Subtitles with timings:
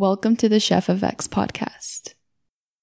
[0.00, 2.14] Welcome to the Chef of X podcast.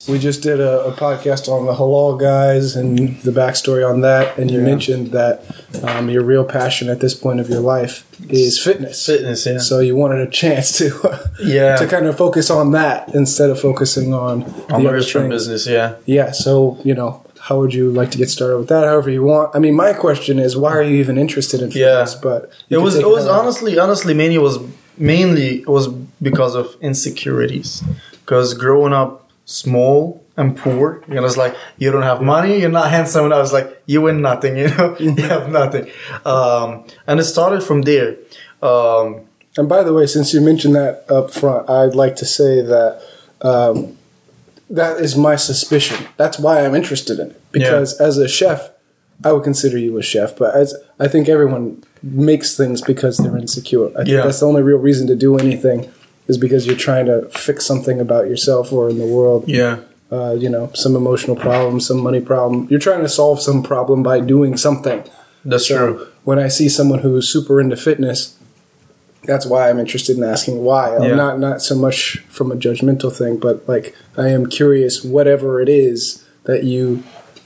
[0.08, 4.38] We just did a, a, podcast on the halal guys and the backstory on that,
[4.38, 4.66] and you yeah.
[4.66, 5.43] mentioned that
[5.82, 9.04] um, your real passion at this point of your life is fitness.
[9.04, 9.57] Fitness, yeah.
[9.57, 13.59] So you wanted a chance to, yeah, to kind of focus on that instead of
[13.59, 15.65] focusing on, on the restaurant business.
[15.65, 16.29] Yeah, yeah.
[16.29, 18.84] So you know, how would you like to get started with that?
[18.84, 19.55] However you want.
[19.55, 22.13] I mean, my question is, why are you even interested in fitness?
[22.13, 22.20] Yeah.
[22.21, 24.59] But it was, it was honestly, honestly, mainly was
[25.00, 27.84] mainly it was because of insecurities.
[28.11, 31.04] Because growing up small and poor.
[31.08, 33.26] You know, it's like you don't have money, you're not handsome.
[33.26, 35.90] And I was like, you win nothing, you know, you have nothing.
[36.23, 38.16] Um, and it started from there.
[38.62, 39.21] Um,
[39.57, 43.02] and by the way, since you mentioned that up front, I'd like to say that
[43.41, 43.98] um,
[44.70, 46.07] that is my suspicion.
[46.18, 47.41] That's why I'm interested in it.
[47.52, 48.05] Because yeah.
[48.05, 48.70] as a chef,
[49.23, 53.38] I would consider you a chef, but as I think everyone makes things because they're
[53.38, 53.90] insecure.
[53.90, 54.21] I think yeah.
[54.23, 55.91] that's the only real reason to do anything
[56.27, 59.48] is because you're trying to fix something about yourself or in the world.
[59.48, 59.80] Yeah
[60.12, 62.68] uh, you know, some emotional problem, some money problem.
[62.70, 65.04] You're trying to solve some problem by doing something.
[65.44, 66.08] That's so true.
[66.23, 68.38] When I see someone who's super into fitness,
[69.23, 70.92] that's why I'm interested in asking why.
[70.92, 71.04] Yeah.
[71.04, 75.04] I'm not not so much from a judgmental thing, but like I am curious.
[75.04, 77.04] Whatever it is that you,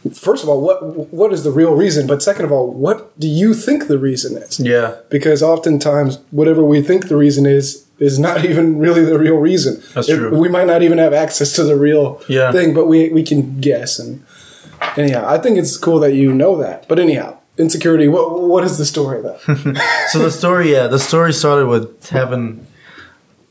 [0.10, 0.82] first of all, what
[1.14, 2.08] what is the real reason?
[2.08, 4.60] But second of all, what do you think the reason is?
[4.60, 4.96] Yeah.
[5.10, 9.82] Because oftentimes, whatever we think the reason is is not even really the real reason.
[9.94, 10.38] That's it, true.
[10.38, 12.52] We might not even have access to the real yeah.
[12.52, 14.00] thing, but we we can guess.
[14.00, 14.26] And
[14.98, 16.88] anyhow, I think it's cool that you know that.
[16.88, 18.08] But anyhow, insecurity.
[18.08, 19.40] What what is the story though?
[20.10, 22.66] so the story, yeah, the story started with having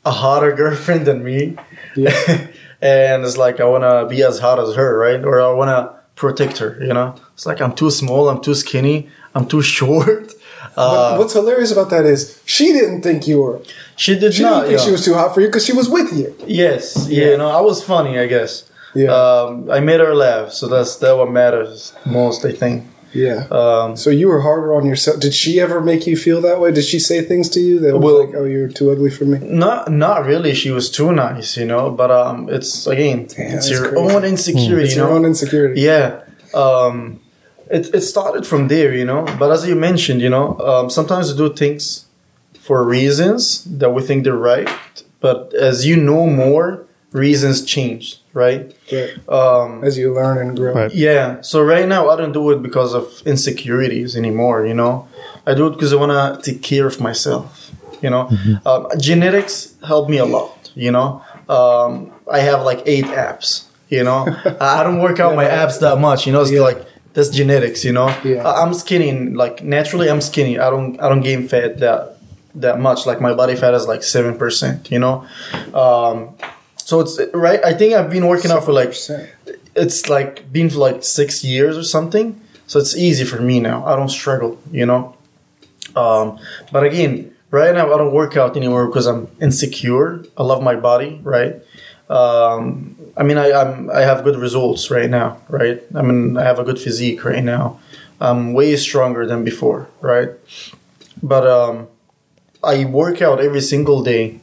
[0.04, 1.56] a hotter girlfriend than me.
[1.94, 2.48] Yeah.
[2.82, 5.24] and it's like I want to be as hot as her, right?
[5.24, 6.76] Or I want to protect her.
[6.80, 10.34] You know, it's like I'm too small, I'm too skinny, I'm too short.
[10.76, 13.60] Uh, what's hilarious about that is she didn't think you were.
[13.96, 14.60] She did she not.
[14.60, 14.84] Didn't think yeah.
[14.84, 16.34] she was too hot for you because she was with you.
[16.46, 17.08] Yes.
[17.08, 17.30] Yeah.
[17.30, 18.18] You know, I was funny.
[18.18, 18.70] I guess.
[18.94, 19.10] Yeah.
[19.10, 22.44] Um, I made her laugh, so that's that what matters most.
[22.44, 22.84] I think.
[23.12, 23.46] Yeah.
[23.50, 25.20] Um, so you were harder on yourself.
[25.20, 26.70] Did she ever make you feel that way?
[26.72, 29.38] Did she say things to you that well, like, "Oh, you're too ugly for me"?
[29.38, 30.54] Not, not really.
[30.54, 31.90] She was too nice, you know.
[31.90, 34.14] But um, it's again, Damn, it's your crazy.
[34.14, 34.84] own insecurity.
[34.84, 35.16] It's you your know?
[35.16, 35.80] own insecurity.
[35.80, 36.22] Yeah.
[36.54, 37.20] Um,
[37.70, 39.24] it, it started from there, you know.
[39.38, 42.06] But as you mentioned, you know, um, sometimes we do things
[42.58, 44.68] for reasons that we think they're right.
[45.20, 48.74] But as you know more, reasons change, right?
[48.88, 49.08] Yeah.
[49.28, 50.74] Um, as you learn and grow.
[50.74, 50.94] Right.
[50.94, 51.40] Yeah.
[51.40, 55.08] So right now, I don't do it because of insecurities anymore, you know.
[55.46, 56.12] I do it because I want
[56.44, 57.70] to take care of myself,
[58.02, 58.26] you know.
[58.26, 58.68] Mm-hmm.
[58.68, 61.22] Um, genetics help me a lot, you know.
[61.48, 64.26] Um, I have like eight abs, you know.
[64.60, 66.42] I don't work out my abs that much, you know.
[66.42, 66.60] It's yeah.
[66.60, 68.16] like that's genetics, you know.
[68.24, 68.48] Yeah.
[68.48, 70.58] I'm skinny, like naturally, I'm skinny.
[70.58, 72.18] I don't, I don't gain fat that
[72.54, 73.06] that much.
[73.06, 75.26] Like my body fat is like seven percent, you know.
[75.74, 76.36] Um,
[76.90, 77.64] so it's right.
[77.64, 78.56] I think I've been working 7%.
[78.56, 78.92] out for like,
[79.76, 82.40] it's like been for like six years or something.
[82.66, 83.86] So it's easy for me now.
[83.86, 85.14] I don't struggle, you know.
[85.94, 86.40] Um,
[86.72, 90.24] but again, right now I don't work out anymore because I'm insecure.
[90.36, 91.62] I love my body, right?
[92.08, 95.80] Um, I mean, I I'm, I have good results right now, right?
[95.94, 97.78] I mean, I have a good physique right now.
[98.20, 100.30] I'm way stronger than before, right?
[101.22, 101.86] But um,
[102.64, 104.40] I work out every single day,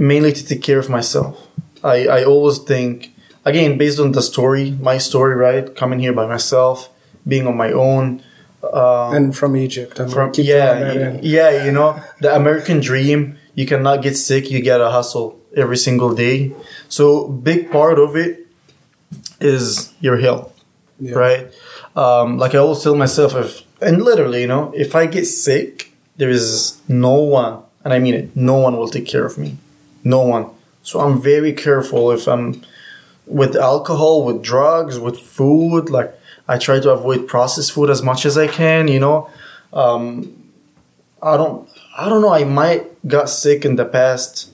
[0.00, 1.46] mainly to take care of myself.
[1.84, 5.64] I I always think again based on the story, my story, right?
[5.76, 6.88] Coming here by myself,
[7.28, 8.22] being on my own.
[8.64, 10.00] Um, and from Egypt.
[10.00, 13.36] I'm from yeah, yeah, you know the American dream.
[13.54, 14.50] You cannot get sick.
[14.50, 16.52] You gotta hustle every single day.
[16.88, 18.46] So big part of it
[19.40, 20.52] is your health,
[20.98, 21.14] yeah.
[21.14, 21.42] right?
[21.96, 25.92] Um, like I always tell myself, if and literally, you know, if I get sick,
[26.16, 29.56] there is no one, and I mean it, no one will take care of me,
[30.04, 30.50] no one.
[30.82, 32.64] So I'm very careful if I'm
[33.26, 35.90] with alcohol, with drugs, with food.
[35.90, 36.12] Like
[36.48, 38.88] I try to avoid processed food as much as I can.
[38.88, 39.30] You know,
[39.72, 40.50] um,
[41.22, 42.32] I don't, I don't know.
[42.32, 44.50] I might got sick in the past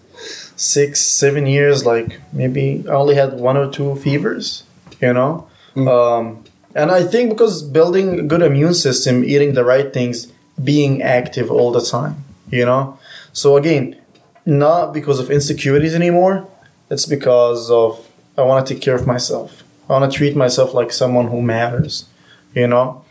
[0.56, 4.64] six, seven years, like maybe I only had one or two fevers,
[5.00, 5.48] you know?
[5.74, 5.88] Mm.
[5.88, 6.44] Um,
[6.74, 10.32] and I think because building a good immune system, eating the right things,
[10.62, 12.98] being active all the time, you know?
[13.32, 14.00] So again,
[14.46, 16.48] not because of insecurities anymore,
[16.90, 18.08] it's because of
[18.38, 19.62] I want to take care of myself.
[19.88, 22.06] I want to treat myself like someone who matters,
[22.54, 23.04] you know?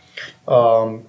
[0.48, 1.04] Um,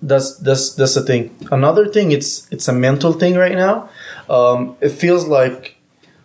[0.00, 1.36] that's that's that's the thing.
[1.50, 3.88] Another thing, it's it's a mental thing right now
[4.28, 5.76] um, it feels like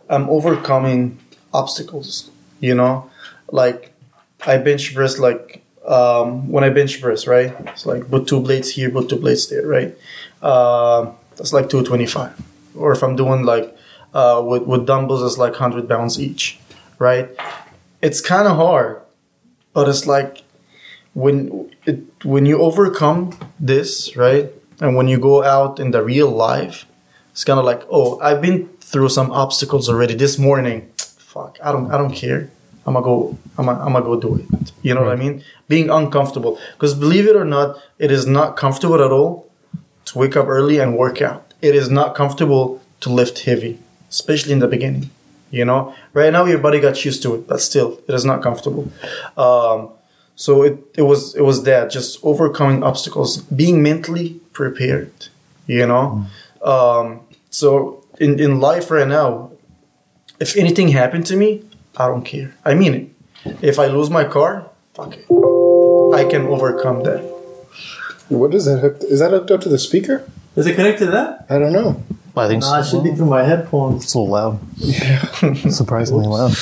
[0.09, 1.19] I'm overcoming
[1.53, 2.31] obstacles.
[2.59, 3.09] You know,
[3.51, 3.93] like
[4.45, 7.55] I bench press like um, when I bench press, right?
[7.67, 9.95] It's like put two blades here, put two blades there, right?
[10.41, 12.41] Uh, that's like 225.
[12.77, 13.75] Or if I'm doing like
[14.13, 16.59] uh, with with dumbbells is like hundred pounds each,
[16.99, 17.29] right?
[18.01, 19.01] It's kind of hard,
[19.73, 20.43] but it's like
[21.13, 26.29] when it when you overcome this, right, and when you go out in the real
[26.29, 26.85] life,
[27.31, 30.91] it's kind of like, oh, I've been through some obstacles already this morning.
[30.97, 32.51] Fuck, I don't I don't care.
[32.85, 33.37] I'm gonna go.
[33.57, 34.71] I'm gonna, I'm gonna go do it.
[34.81, 35.43] You know what I mean?
[35.67, 39.51] Being uncomfortable, because believe it or not, it is not comfortable at all
[40.05, 41.46] to wake up early and work out.
[41.61, 45.09] It is not comfortable to lift heavy, especially in the beginning.
[45.49, 48.41] You know, right now your body got used to it, but still, it is not
[48.43, 48.91] comfortable.
[49.37, 49.89] Um,
[50.35, 55.29] so it, it was it was that just overcoming obstacles, being mentally prepared.
[55.67, 56.25] You know,
[56.61, 59.51] um, so in in life right now,
[60.39, 61.63] if anything happened to me,
[61.95, 62.53] I don't care.
[62.65, 63.09] I mean it.
[63.61, 65.25] If I lose my car, fuck it.
[66.13, 67.21] I can overcome that.
[68.29, 68.79] What is that?
[68.79, 70.29] Hooked, is that hooked up to the speaker?
[70.57, 71.45] Is it connected to that?
[71.49, 72.03] I don't know.
[72.35, 72.89] I think Nah, it so.
[72.97, 74.03] should be through my headphones.
[74.03, 74.59] It's a little loud.
[75.71, 76.53] Surprisingly loud.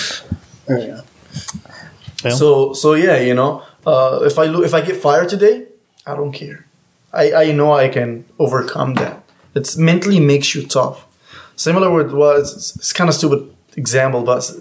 [0.70, 1.02] Oh, yeah.
[2.24, 2.32] Yeah.
[2.36, 5.66] So so yeah, you know, uh, if I lo- if I get fired today,
[6.06, 6.66] I don't care.
[7.14, 9.22] I I know I can overcome that.
[9.54, 11.06] It's mentally makes you tough.
[11.56, 13.42] Similar with well, it's, it's kind of stupid
[13.78, 14.58] example, but s-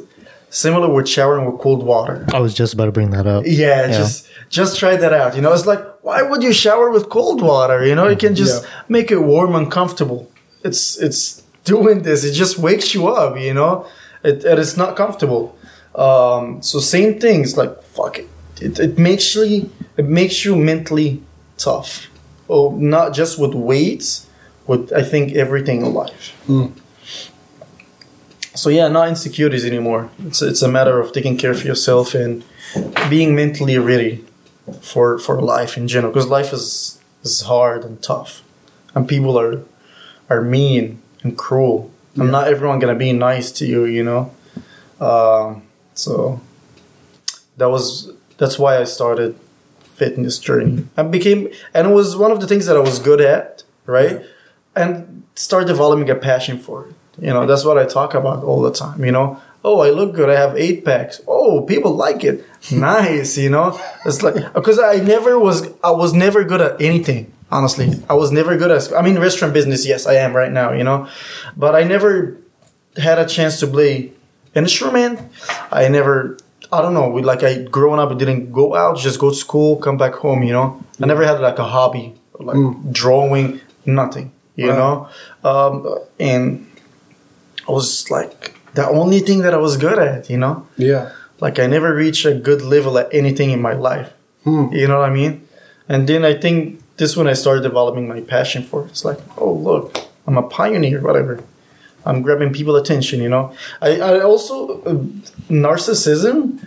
[0.55, 2.17] similar with showering with cold water.
[2.33, 3.43] I was just about to bring that up.
[3.47, 4.27] Yeah, just
[4.59, 5.35] just try that out.
[5.37, 7.79] You know, it's like why would you shower with cold water?
[7.89, 8.69] You know, you can just Yeah.
[8.89, 10.21] make it warm and comfortable.
[10.69, 12.25] It's it's doing this.
[12.25, 13.39] It just wakes you up.
[13.39, 13.87] You know,
[14.23, 15.45] it, it is not comfortable.
[15.95, 18.29] Um, so same things like fuck it.
[18.61, 21.23] It it makes you it makes you mentally
[21.57, 21.91] tough.
[22.49, 24.27] Oh, not just with weights,
[24.67, 26.25] with I think everything in life.
[28.55, 30.11] So yeah, not insecurities anymore.
[30.25, 32.45] It's it's a matter of taking care of yourself and
[33.11, 34.25] being mentally ready
[34.81, 36.13] for for life in general.
[36.13, 38.43] Because life is is hard and tough,
[38.95, 39.65] and people are
[40.31, 43.85] are mean and cruel, and not everyone gonna be nice to you.
[43.87, 44.33] You know,
[45.01, 45.63] um,
[45.95, 46.41] so
[47.57, 49.37] that was that's why I started
[49.81, 50.87] fitness journey.
[50.97, 54.23] I became, and it was one of the things that I was good at, right?
[54.77, 56.95] And start developing a passion for it.
[57.19, 59.05] You know, that's what I talk about all the time.
[59.05, 60.29] You know, oh, I look good.
[60.31, 61.21] I have eight packs.
[61.29, 62.45] Oh, people like it.
[62.73, 63.37] Nice.
[63.37, 65.69] You know, it's like because I never was.
[65.85, 67.31] I was never good at anything.
[67.51, 68.93] Honestly, I was never good at.
[68.95, 69.85] I mean, restaurant business.
[69.87, 70.73] Yes, I am right now.
[70.73, 71.07] You know,
[71.57, 72.39] but I never
[72.97, 74.13] had a chance to play
[74.55, 75.21] instrument.
[75.71, 76.39] I never.
[76.73, 77.11] I don't know.
[77.11, 78.97] We like I growing up, I didn't go out.
[78.97, 80.43] Just go to school, come back home.
[80.43, 82.57] You know, I never had like a hobby, like
[82.91, 84.33] drawing, nothing.
[84.57, 85.11] You Wow.
[85.43, 86.67] know, um, and
[87.69, 90.29] I was like the only thing that I was good at.
[90.31, 91.11] You know, Yeah.
[91.41, 94.11] like I never reached a good level at anything in my life.
[94.47, 95.41] You know what I mean?
[95.89, 98.91] And then I think this when I started developing my passion for it.
[98.91, 99.97] It's like, oh look,
[100.27, 101.41] I'm a pioneer, whatever.
[102.07, 103.55] I'm grabbing people attention, you know.
[103.81, 104.95] I, I also uh,
[105.49, 106.67] narcissism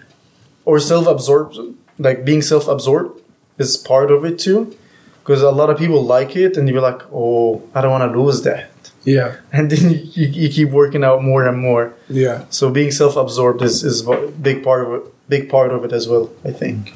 [0.65, 3.21] or self-absorption, like being self-absorbed,
[3.59, 4.75] is part of it too.
[5.21, 8.19] Because a lot of people like it, and you're like, oh, I don't want to
[8.19, 8.71] lose that.
[9.07, 9.37] Yeah.
[9.53, 11.95] And then you, you keep working out more and more.
[12.09, 12.43] Yeah.
[12.49, 15.29] So being self-absorbed is is a big part of it.
[15.29, 16.89] Big part of it as well, I think.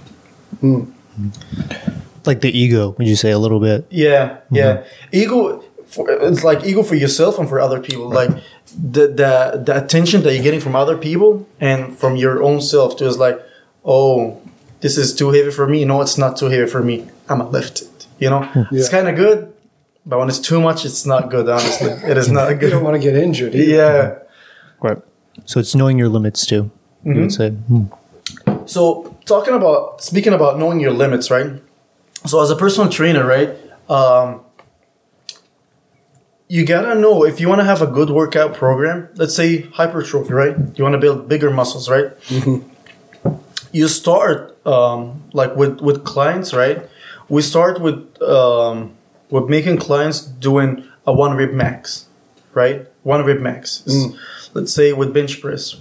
[0.60, 0.92] Hmm.
[2.26, 3.88] Like the ego, would you say a little bit?
[3.90, 4.56] Yeah, mm-hmm.
[4.56, 4.84] yeah.
[5.12, 8.10] Ego, for, it's like ego for yourself and for other people.
[8.10, 8.30] Like
[8.76, 12.98] the the the attention that you're getting from other people and from your own self
[12.98, 13.40] too is like,
[13.86, 14.42] oh,
[14.82, 15.86] this is too heavy for me.
[15.86, 17.08] No, it's not too heavy for me.
[17.30, 18.08] I'm gonna lift it.
[18.20, 18.76] You know, hmm.
[18.76, 19.51] it's kind of good,
[20.06, 21.48] but when it's too much, it's not good.
[21.50, 22.64] Honestly, it is not good.
[22.64, 23.54] You don't want to get injured.
[23.56, 23.72] either.
[23.72, 24.18] Yeah.
[24.80, 24.98] Right.
[25.46, 26.72] So it's knowing your limits too.
[27.04, 27.50] You would say.
[27.52, 27.86] Hmm.
[28.66, 31.62] So talking about speaking about knowing your limits, right?
[32.26, 33.50] So as a personal trainer, right?
[33.90, 34.42] Um,
[36.48, 39.08] you gotta know if you want to have a good workout program.
[39.16, 40.56] Let's say hypertrophy, right?
[40.76, 42.12] You want to build bigger muscles, right?
[43.72, 46.88] You start um, like with with clients, right?
[47.30, 48.94] We start with um,
[49.32, 52.06] with making clients doing a one rep max,
[52.54, 52.88] right?
[53.04, 53.84] One rep max.
[53.88, 54.14] is-
[54.54, 55.78] Let's say with bench press,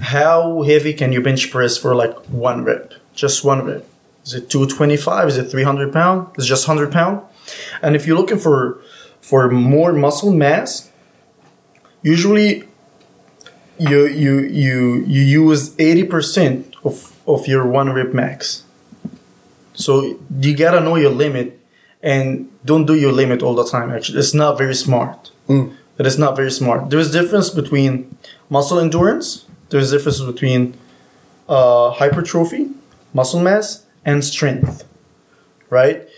[0.00, 2.94] how heavy can you bench press for like one rep?
[3.14, 3.84] Just one rep.
[4.24, 5.28] Is it 225?
[5.28, 6.28] Is it 300 pound?
[6.38, 7.20] Is it just 100 pound?
[7.82, 8.78] And if you're looking for
[9.20, 10.88] for more muscle mass,
[12.02, 12.64] usually
[13.78, 18.62] you you you you use 80% of of your one rep max.
[19.74, 21.58] So you gotta know your limit
[22.02, 23.90] and don't do your limit all the time.
[23.90, 25.30] Actually, it's not very smart.
[25.98, 26.90] It is not very smart.
[26.90, 28.16] There's difference between
[28.50, 29.44] muscle endurance.
[29.68, 30.74] There's difference between
[31.48, 32.70] uh, hypertrophy,
[33.14, 34.84] muscle mass, and strength.
[35.70, 36.08] Right?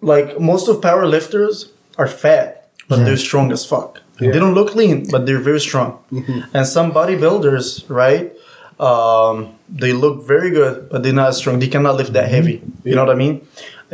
[0.00, 4.00] Like most of power lifters are fat, but they're strong as fuck.
[4.18, 5.98] They don't look lean, but they're very strong.
[6.54, 8.32] And some bodybuilders, right?
[8.80, 11.58] Um, they look very good, but they're not as strong.
[11.58, 12.62] They cannot lift that heavy.
[12.84, 13.46] You know what I mean?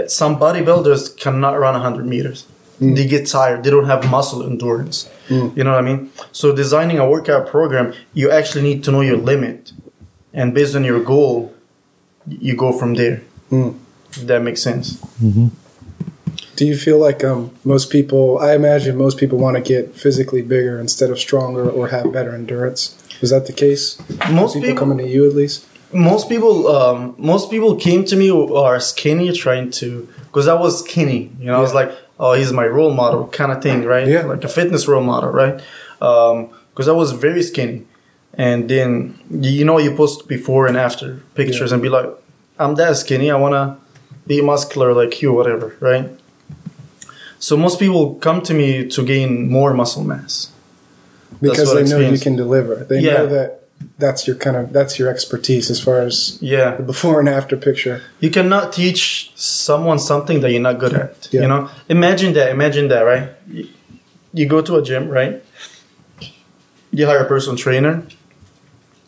[0.06, 2.46] Some bodybuilders cannot run 100 meters.
[2.80, 2.94] Mm.
[2.94, 3.64] They get tired.
[3.64, 5.10] They don't have muscle endurance.
[5.28, 5.56] Mm.
[5.56, 6.10] You know what I mean?
[6.30, 9.72] So designing a workout program, you actually need to know your limit,
[10.32, 11.52] and based on your goal,
[12.26, 13.22] you go from there.
[14.10, 14.96] If that makes sense.
[15.22, 15.48] Mm-hmm.
[16.56, 18.38] Do you feel like um, most people?
[18.38, 22.34] I imagine most people want to get physically bigger instead of stronger or have better
[22.34, 22.96] endurance.
[23.20, 23.98] Is that the case?
[24.30, 25.66] Most people, people, coming to you at least.
[25.92, 30.84] Most people, um, most people came to me are skinny, trying to because I was
[30.84, 31.30] skinny.
[31.40, 31.90] You know, I was like,
[32.20, 34.06] oh, he's my role model, kind of thing, right?
[34.06, 34.24] Yeah.
[34.24, 35.60] like a fitness role model, right?
[35.98, 37.84] Because I was very skinny,
[38.34, 41.74] and then you know, you post before and after pictures Yeah.
[41.74, 42.08] and be like,
[42.58, 43.30] I'm that skinny.
[43.30, 43.78] I wanna
[44.26, 46.08] be muscular like you, whatever, right?
[47.38, 50.50] So most people come to me to gain more muscle mass.
[51.40, 52.74] because they know you can deliver.
[52.90, 53.18] They Yeah.
[53.18, 53.62] know that
[53.98, 56.76] that's your kind of that's your expertise as far as Yeah.
[56.76, 58.02] the before and after picture.
[58.20, 61.28] You cannot teach someone something that you're not good at.
[61.30, 61.42] Yeah.
[61.42, 62.50] You know, imagine that.
[62.50, 63.30] Imagine that, right?
[64.32, 65.42] You, go to a gym, right?
[66.90, 68.02] You hire a personal trainer.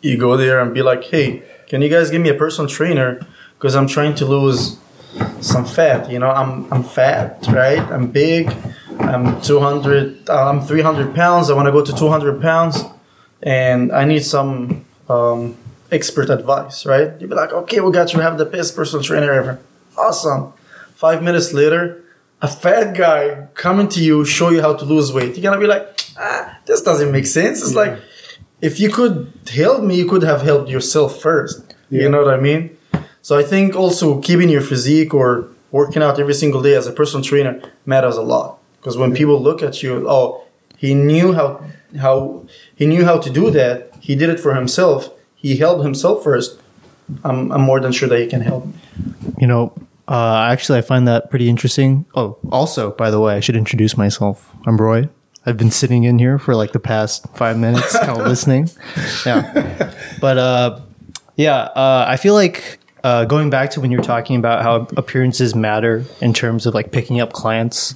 [0.01, 3.19] You go there and be like, "Hey, can you guys give me a personal trainer?
[3.57, 4.77] Because I'm trying to lose
[5.41, 6.09] some fat.
[6.09, 7.79] You know, I'm I'm fat, right?
[7.79, 8.51] I'm big.
[8.99, 10.29] I'm 200.
[10.29, 11.49] uh, I'm 300 pounds.
[11.49, 12.83] I want to go to 200 pounds,
[13.43, 15.57] and I need some um,
[15.91, 17.11] expert advice, right?
[17.19, 18.19] You'd be like, okay, we got you.
[18.19, 19.59] Have the best personal trainer ever.
[19.97, 20.53] Awesome.
[20.95, 22.03] Five minutes later,
[22.41, 25.35] a fat guy coming to you, show you how to lose weight.
[25.35, 27.61] You're gonna be like, ah, this doesn't make sense.
[27.61, 27.99] It's like,
[28.61, 31.75] if you could help me, you could have helped yourself first.
[31.89, 32.03] Yeah.
[32.03, 32.77] You know what I mean?
[33.21, 36.91] So I think also keeping your physique or working out every single day as a
[36.91, 38.59] personal trainer matters a lot.
[38.77, 40.43] Because when people look at you, oh,
[40.81, 41.63] he knew how
[41.99, 43.93] how he knew how to do that.
[43.99, 45.11] He did it for himself.
[45.35, 46.59] He helped himself first.
[47.23, 48.65] I'm, I'm more than sure that he can help.
[49.37, 49.73] You know,
[50.07, 52.05] uh, actually, I find that pretty interesting.
[52.15, 54.55] Oh, also, by the way, I should introduce myself.
[54.65, 55.07] I'm Roy.
[55.45, 58.69] I've been sitting in here for like the past five minutes, kind of listening.
[59.25, 60.79] Yeah, but uh,
[61.35, 65.53] yeah, uh, I feel like uh, going back to when you're talking about how appearances
[65.53, 67.93] matter in terms of like picking up clients.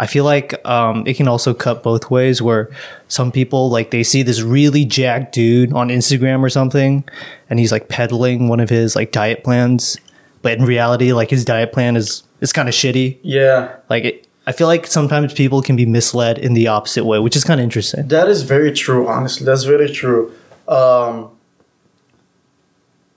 [0.00, 2.40] I feel like um, it can also cut both ways.
[2.40, 2.70] Where
[3.08, 7.04] some people like they see this really jacked dude on Instagram or something,
[7.50, 9.98] and he's like peddling one of his like diet plans,
[10.40, 13.18] but in reality, like his diet plan is is kind of shitty.
[13.22, 17.18] Yeah, Like it, I feel like sometimes people can be misled in the opposite way,
[17.18, 18.08] which is kind of interesting.
[18.08, 19.06] that is very true.
[19.06, 20.32] Honestly, that's very true.
[20.66, 21.30] Um,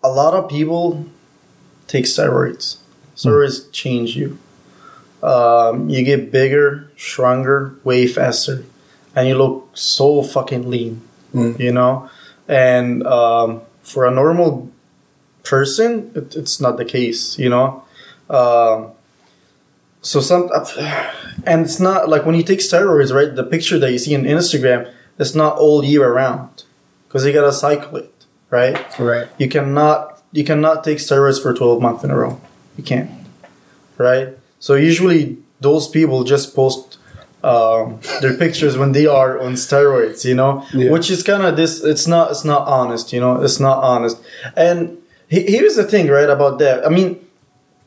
[0.03, 1.05] a lot of people
[1.87, 2.79] take steroids.
[3.15, 4.37] Steroids change you.
[5.23, 8.65] Um, you get bigger, stronger, way faster,
[9.15, 11.01] and you look so fucking lean.
[11.33, 12.09] You know,
[12.47, 14.69] and um, for a normal
[15.43, 17.39] person, it, it's not the case.
[17.39, 17.83] You know.
[18.29, 18.91] Um,
[20.01, 20.49] so some
[21.45, 24.23] and it's not like when you take steroids right the picture that you see on
[24.23, 26.63] instagram it's not all year round
[27.07, 28.13] because you gotta cycle it
[28.49, 29.27] right Right.
[29.37, 32.39] you cannot you cannot take steroids for 12 months in a row
[32.77, 33.09] you can't
[33.97, 35.21] right so usually
[35.67, 36.97] those people just post
[37.53, 40.91] um, their pictures when they are on steroids you know Yeah.
[40.93, 44.15] which is kind of this it's not it's not honest you know it's not honest
[44.65, 44.77] and
[45.33, 47.09] he, here's the thing right about that i mean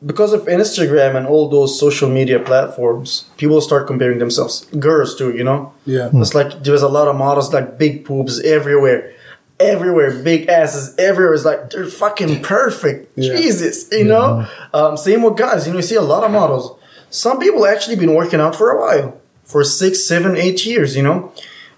[0.05, 4.53] because of Instagram and all those social media platforms, people start comparing themselves.
[4.89, 5.73] Girls too, you know.
[5.87, 6.11] Yeah.
[6.21, 9.11] It's like there's a lot of models like big boobs everywhere,
[9.59, 11.33] everywhere, big asses everywhere.
[11.33, 13.11] It's like they're fucking perfect.
[13.17, 13.35] Yeah.
[13.35, 14.47] Jesus, you know.
[14.73, 15.65] Um, same with guys.
[15.65, 16.77] You know, you see a lot of models.
[17.09, 20.95] Some people actually been working out for a while, for six, seven, eight years.
[20.95, 21.31] You know.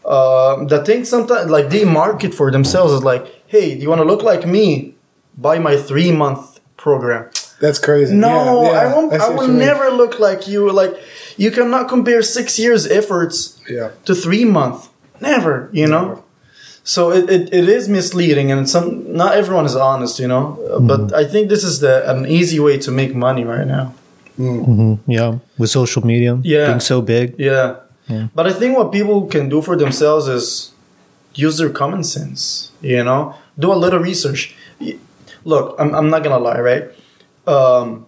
[0.06, 4.00] Um, the thing sometimes like they market for themselves is like, hey, do you want
[4.00, 4.96] to look like me?
[5.38, 7.30] Buy my three month program.
[7.62, 8.16] That's crazy.
[8.16, 8.80] No, Yeah, yeah.
[8.80, 9.14] I won't.
[9.14, 10.72] I will never look like you.
[10.72, 10.94] Like
[11.38, 13.92] you cannot compare six years efforts Yeah.
[14.06, 14.90] to three month.
[15.22, 15.70] Never.
[15.72, 16.24] You know.
[16.96, 18.86] So it, it, it is misleading, and some
[19.22, 20.16] not everyone is honest.
[20.20, 20.44] You know,
[20.74, 23.86] Uh, but I think this is the an easy way to make money right now.
[25.18, 26.68] Yeah, with social media Yeah.
[26.68, 27.36] being so big.
[27.38, 27.76] Yeah.
[28.34, 30.46] But I think what people can do for themselves is
[31.36, 33.36] use their common sense, you know?
[33.64, 34.56] Do a little research.
[35.46, 36.86] Look, I'm, I'm not gonna lie, right?
[37.46, 38.06] Um,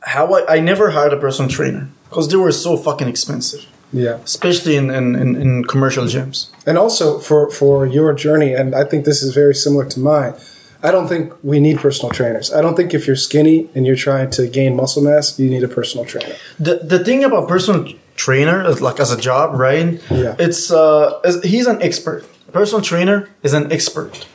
[0.00, 4.16] how I, I never hired a personal trainer because they were so fucking expensive, Yeah.
[4.24, 6.48] especially in, in, in, in commercial gyms.
[6.66, 10.34] And also for for your journey, and I think this is very similar to mine.
[10.82, 12.52] I don't think we need personal trainers.
[12.52, 15.64] I don't think if you're skinny and you're trying to gain muscle mass, you need
[15.64, 16.36] a personal trainer.
[16.60, 19.98] The, the thing about personal trainer, like as a job, right?
[20.10, 20.36] Yeah.
[20.38, 22.26] It's uh, he's an expert.
[22.48, 24.26] A personal trainer is an expert.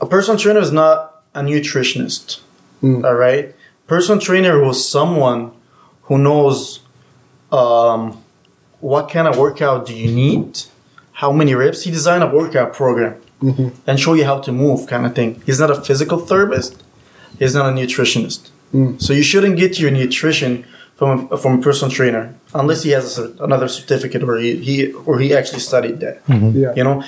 [0.00, 2.40] A personal trainer is not a nutritionist.
[2.82, 3.54] All right.
[3.86, 5.52] Personal trainer was someone
[6.02, 6.80] who knows
[7.50, 8.22] um,
[8.80, 10.62] what kind of workout do you need,
[11.12, 11.82] how many reps.
[11.82, 13.68] He designed a workout program mm-hmm.
[13.86, 15.42] and show you how to move, kind of thing.
[15.46, 16.82] He's not a physical therapist.
[17.38, 18.50] He's not a nutritionist.
[18.72, 19.00] Mm.
[19.00, 20.64] So you shouldn't get your nutrition
[20.96, 24.92] from a, from a personal trainer unless he has a, another certificate or he, he
[24.92, 26.24] or he actually studied that.
[26.26, 26.58] Mm-hmm.
[26.58, 26.72] Yeah.
[26.74, 27.04] You know,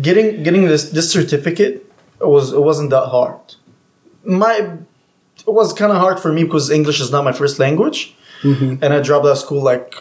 [0.00, 1.84] getting getting this this certificate
[2.20, 3.40] was it wasn't that hard.
[4.24, 4.78] My
[5.46, 8.82] it was kind of hard for me because English is not my first language, mm-hmm.
[8.82, 9.94] and I dropped out of school like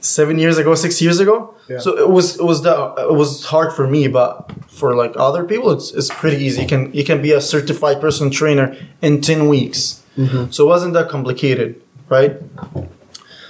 [0.00, 1.54] seven years ago, six years ago.
[1.68, 1.78] Yeah.
[1.78, 5.44] So it was it was that it was hard for me, but for like other
[5.44, 6.62] people, it's it's pretty easy.
[6.62, 10.02] You can you can be a certified personal trainer in ten weeks.
[10.50, 12.32] So it wasn't that complicated, right?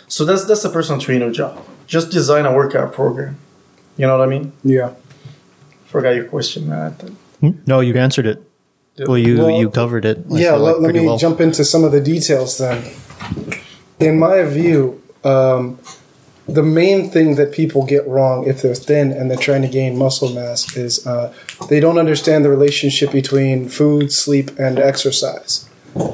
[0.06, 1.56] So that's that's a personal trainer job.
[1.86, 3.38] Just design a workout program.
[3.96, 4.52] You know what I mean?
[4.62, 4.92] Yeah.
[5.86, 6.92] Forgot your question, man.
[7.40, 7.50] Hmm?
[7.66, 8.42] No, you answered it.
[9.06, 10.18] Well, you Well, you covered it.
[10.30, 11.16] I yeah, like, let, let me well.
[11.16, 12.84] jump into some of the details then.
[13.98, 15.78] In my view, um,
[16.48, 19.98] the main thing that people get wrong if they're thin and they're trying to gain
[19.98, 21.32] muscle mass is uh,
[21.68, 25.68] they don't understand the relationship between food, sleep, and exercise.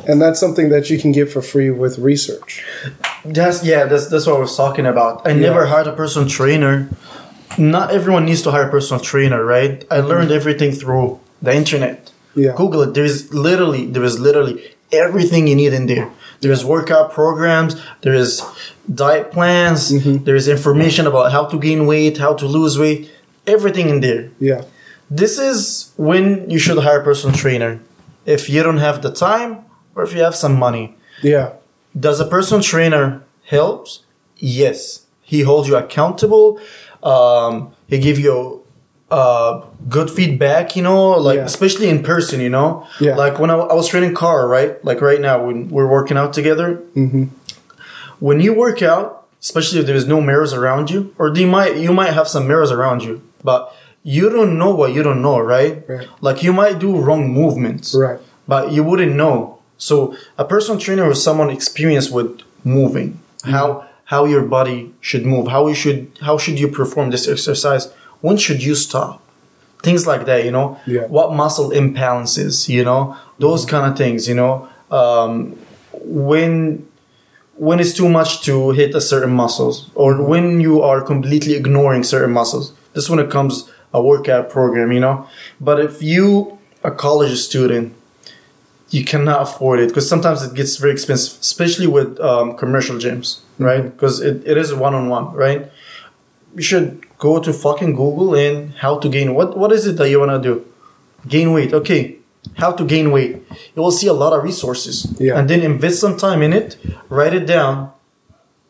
[0.09, 2.65] And that's something that you can get for free with research.
[3.25, 5.27] That's yeah, that's that's what I was talking about.
[5.27, 6.89] I never hired a personal trainer.
[7.57, 9.85] Not everyone needs to hire a personal trainer, right?
[9.91, 12.11] I learned everything through the internet.
[12.35, 12.55] Yeah.
[12.57, 12.95] Google it.
[12.95, 16.11] There is literally there is literally everything you need in there.
[16.41, 18.43] There is workout programs, there is
[18.93, 19.89] diet plans,
[20.25, 23.11] there is information about how to gain weight, how to lose weight,
[23.47, 24.31] everything in there.
[24.39, 24.63] Yeah.
[25.11, 27.81] This is when you should hire a personal trainer.
[28.27, 29.65] If you don't have the time
[29.95, 30.97] or if you have some money.
[31.23, 31.53] Yeah.
[31.99, 34.01] Does a personal trainer helps?
[34.37, 35.07] Yes.
[35.23, 36.61] He holds you accountable.
[37.03, 38.64] Um, he give you
[39.19, 39.51] uh,
[39.97, 41.45] good feedback, you know, like Yeah.
[41.53, 42.69] especially in person, you know.
[43.07, 43.15] Yeah.
[43.25, 44.73] Like when I, I was training car, right?
[44.89, 46.69] Like right now when we're working out together.
[46.97, 47.25] Mm-hmm.
[48.21, 49.07] When you work out,
[49.41, 52.71] especially if there's no mirrors around you, or you might you might have some mirrors
[52.79, 53.61] around you, but
[54.03, 55.75] you don't know what you don't know, right?
[55.89, 56.09] Right.
[56.21, 58.21] Like you might do wrong movements Right.
[58.47, 59.37] but you wouldn't know.
[59.89, 59.95] So
[60.39, 62.31] a personal trainer is someone experienced with
[62.65, 67.27] moving, how how your body should move, how you should how should you perform this
[67.35, 67.85] exercise,
[68.25, 69.21] when should you stop,
[69.87, 70.41] things like that.
[70.47, 71.07] You know, Yeah.
[71.17, 73.01] what muscle imbalances, you know,
[73.39, 74.21] those kind of things.
[74.31, 74.53] You know,
[75.01, 75.33] um,
[76.31, 76.87] when
[77.67, 82.03] when it's too much to hit a certain muscles, or when you are completely ignoring
[82.15, 82.73] certain muscles.
[82.95, 83.55] This when it comes
[83.93, 85.17] a workout program, you know.
[85.61, 86.25] But if you
[86.83, 87.87] a college student
[88.91, 93.29] you cannot afford it because sometimes it gets very expensive, especially with um, commercial gyms,
[93.59, 93.83] right?
[93.93, 95.63] Because it, it is one on one, right?
[96.55, 100.09] You should go to fucking Google and how to gain what what is it that
[100.11, 100.65] you wanna do?
[101.27, 102.17] Gain weight, okay.
[102.57, 103.43] How to gain weight?
[103.75, 105.39] You will see a lot of resources, Yeah.
[105.39, 106.77] and then invest some time in it.
[107.09, 107.91] Write it down,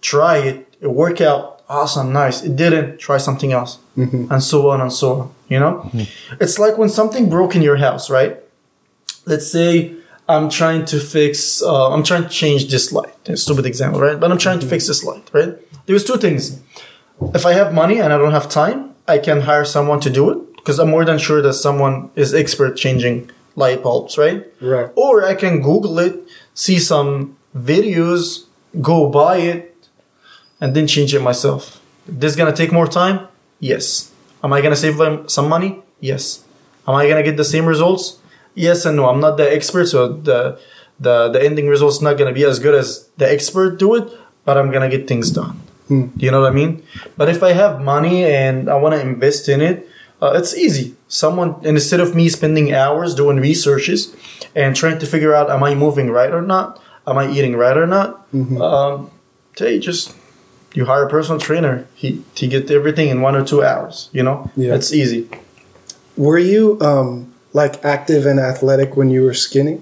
[0.00, 2.44] try it, it work out, awesome, nice.
[2.44, 4.30] It didn't, try something else, mm-hmm.
[4.32, 5.34] and so on and so on.
[5.48, 6.34] You know, mm-hmm.
[6.40, 8.38] it's like when something broke in your house, right?
[9.26, 9.94] let's say
[10.28, 13.14] I'm trying to fix, uh, I'm trying to change this light.
[13.28, 14.18] A stupid example, right?
[14.18, 14.70] But I'm trying to mm-hmm.
[14.70, 15.54] fix this light, right?
[15.86, 16.60] There's two things.
[17.34, 20.30] If I have money and I don't have time, I can hire someone to do
[20.30, 24.46] it because I'm more than sure that someone is expert changing light bulbs, right?
[24.60, 24.90] Right.
[24.96, 26.20] Or I can Google it,
[26.54, 28.46] see some videos,
[28.80, 29.88] go buy it,
[30.60, 31.80] and then change it myself.
[32.06, 33.28] This gonna take more time?
[33.60, 34.10] Yes.
[34.42, 35.82] Am I gonna save them some money?
[36.00, 36.44] Yes.
[36.86, 38.18] Am I gonna get the same results?
[38.54, 39.08] Yes and no.
[39.08, 40.58] I'm not the expert, so the
[41.00, 44.08] the the ending result's not gonna be as good as the expert do it,
[44.44, 45.60] but I'm gonna get things done.
[45.88, 46.82] Do you know what I mean?
[47.16, 49.86] But if I have money and I want to invest in it,
[50.22, 50.94] uh, it's easy.
[51.08, 54.14] Someone instead of me spending hours doing researches
[54.54, 57.76] and trying to figure out am I moving right or not, am I eating right
[57.76, 59.10] or not, um,
[59.58, 60.14] hey, just
[60.74, 61.86] you hire a personal trainer.
[61.94, 64.08] He he get everything in one or two hours.
[64.12, 64.74] You know, Yeah.
[64.74, 65.28] it's easy.
[66.16, 69.80] Were you um, like active and athletic when you were skinny?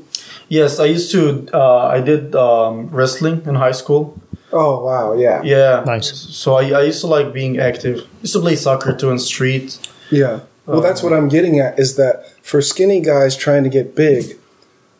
[0.48, 1.46] Yes, I used to.
[1.54, 4.20] Uh, I did um, wrestling in high school.
[4.52, 6.12] Oh wow, yeah, Yeah, Nice.
[6.12, 8.06] So I, I used to like being active.
[8.20, 9.78] used to play soccer too in street.
[10.10, 10.40] yeah.
[10.66, 13.96] Well, that's um, what I'm getting at is that for skinny guys trying to get
[13.96, 14.38] big,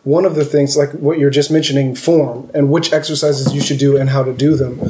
[0.02, 3.78] one of the things like what you're just mentioning, form and which exercises you should
[3.78, 4.80] do and how to do them.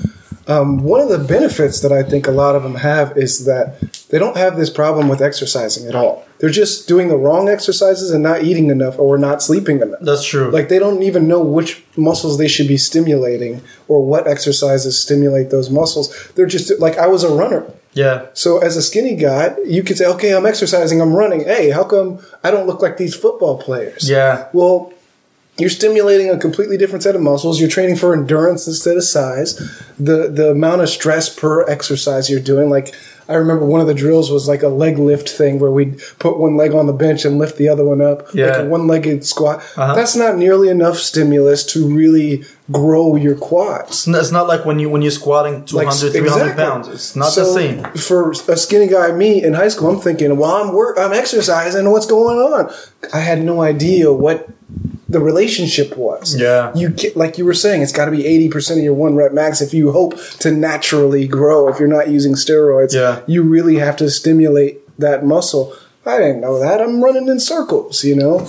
[0.49, 3.81] Um, one of the benefits that I think a lot of them have is that
[4.11, 6.27] they don't have this problem with exercising at all.
[6.39, 10.01] They're just doing the wrong exercises and not eating enough or not sleeping enough.
[10.01, 10.51] That's true.
[10.51, 15.51] Like they don't even know which muscles they should be stimulating or what exercises stimulate
[15.51, 16.13] those muscles.
[16.35, 17.65] They're just like I was a runner.
[17.95, 21.45] yeah, So as a skinny guy, you could say, "Okay, I'm exercising, I'm running.
[21.45, 24.93] Hey, how come I don't look like these football players?" yeah, Well,
[25.63, 27.59] you're stimulating a completely different set of muscles.
[27.61, 29.57] You're training for endurance instead of size.
[29.99, 32.95] The the amount of stress per exercise you're doing, like
[33.29, 36.39] I remember one of the drills was like a leg lift thing where we'd put
[36.39, 38.47] one leg on the bench and lift the other one up, Yeah.
[38.49, 39.61] like a one-legged squat.
[39.77, 39.95] Uh-huh.
[39.95, 44.07] That's not nearly enough stimulus to really grow your quads.
[44.07, 46.65] It's it's not like when you when you're squatting 200, 300 exactly.
[46.65, 46.89] pounds.
[46.89, 47.85] It's not the same.
[47.95, 51.89] For a skinny guy, me in high school, I'm thinking, well, I'm work, I'm exercising.
[51.91, 52.71] What's going on?
[53.15, 54.49] I had no idea what
[55.13, 56.35] the relationship was.
[56.41, 56.73] Yeah.
[56.75, 59.15] you get like you were saying, it's got to be eighty percent of your one
[59.15, 61.69] rep max if you hope to naturally grow.
[61.69, 63.21] If you're not using steroids, Yeah.
[63.27, 65.75] you really have to stimulate that muscle.
[66.05, 66.81] I didn't know that.
[66.81, 68.41] I'm running in circles, you know,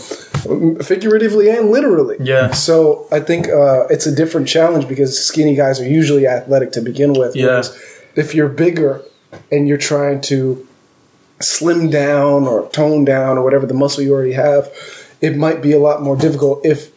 [0.81, 2.17] figuratively and literally.
[2.19, 2.51] Yeah.
[2.51, 6.81] So I think uh, it's a different challenge because skinny guys are usually athletic to
[6.81, 7.35] begin with.
[7.35, 7.61] Yeah.
[8.15, 9.01] If you're bigger
[9.51, 10.67] and you're trying to
[11.41, 14.71] slim down or tone down or whatever the muscle you already have,
[15.23, 16.91] it might be a lot more difficult if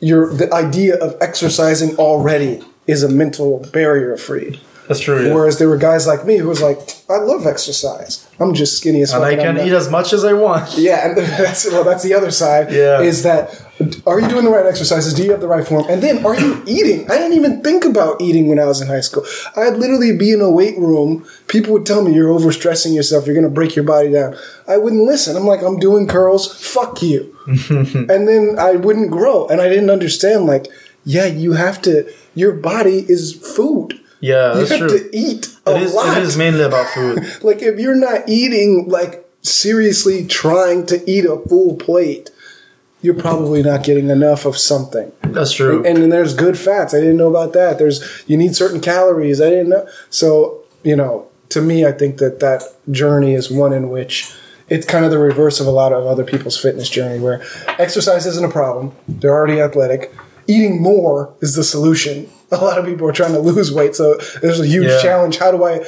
[0.00, 4.60] your the idea of exercising already is a mental barrier free.
[4.88, 5.26] That's true.
[5.26, 5.34] Yeah.
[5.34, 6.78] Whereas there were guys like me who was like,
[7.10, 8.26] I love exercise.
[8.40, 9.22] I'm just skinny as fuck.
[9.22, 10.78] and I can eat as much as I want.
[10.78, 12.72] yeah, and that's well, that's the other side.
[12.72, 13.00] Yeah.
[13.00, 13.50] is that
[14.06, 15.14] are you doing the right exercises?
[15.14, 15.86] Do you have the right form?
[15.88, 17.08] And then are you eating?
[17.10, 19.24] I didn't even think about eating when I was in high school.
[19.56, 21.26] I'd literally be in a weight room.
[21.46, 23.26] People would tell me you're overstressing yourself.
[23.26, 24.36] You're going to break your body down.
[24.66, 25.36] I wouldn't listen.
[25.36, 26.52] I'm like, I'm doing curls.
[26.72, 27.36] Fuck you.
[27.46, 30.46] and then I wouldn't grow, and I didn't understand.
[30.46, 30.66] Like,
[31.04, 32.12] yeah, you have to.
[32.34, 34.00] Your body is food.
[34.20, 34.98] Yeah, you that's have true.
[34.98, 37.18] to eat a It is, lot it is mainly about food.
[37.44, 42.30] like if you're not eating like seriously trying to eat a full plate
[43.00, 45.12] you're probably not getting enough of something.
[45.22, 45.84] That's true.
[45.84, 46.92] and then there's good fats.
[46.94, 47.78] I didn't know about that.
[47.78, 49.40] There's you need certain calories.
[49.40, 49.86] I didn't know.
[50.10, 54.30] So you know to me i think that that journey is one in which
[54.68, 57.42] it's kind of the reverse of a lot of other people's fitness journey where
[57.78, 58.92] exercise isn't a problem.
[59.08, 60.14] They're already athletic.
[60.46, 62.28] Eating more is the solution.
[62.52, 63.94] A lot of people are trying to lose weight.
[63.94, 65.02] So there's a huge Yeah.
[65.02, 65.38] challenge.
[65.38, 65.82] How do i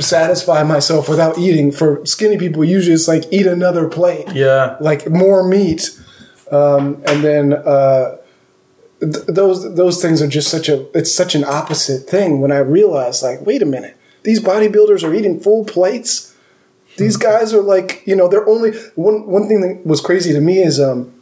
[0.00, 1.72] satisfy myself without eating?
[1.72, 4.26] For skinny people usually it's like eat another plate.
[4.34, 4.76] Yeah.
[4.80, 5.90] like more meat
[6.52, 8.16] um, and then uh,
[9.00, 12.58] th- those those things are just such a it's such an opposite thing when i
[12.58, 16.34] realized like wait a minute these bodybuilders are eating full plates
[16.96, 20.40] these guys are like you know they're only one one thing that was crazy to
[20.40, 21.12] me is um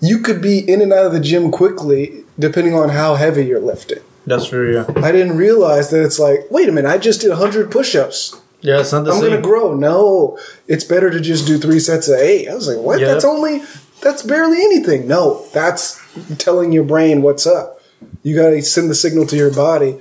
[0.00, 3.60] you could be in and out of the gym quickly depending on how heavy you're
[3.60, 4.72] lifting That's true.
[4.74, 4.84] Yeah.
[5.02, 8.80] i didn't realize that it's like wait a minute i just did 100 push-ups Yeah.
[8.80, 9.30] It's not the I'm same.
[9.30, 9.74] gonna grow.
[9.74, 12.48] No, it's better to just do three sets of eight.
[12.50, 12.98] I was like, what?
[12.98, 13.06] Yeah.
[13.14, 13.62] That's only
[14.02, 15.06] that's barely anything.
[15.08, 16.00] No, that's
[16.38, 17.80] telling your brain what's up.
[18.22, 19.98] You gotta send the signal to your body.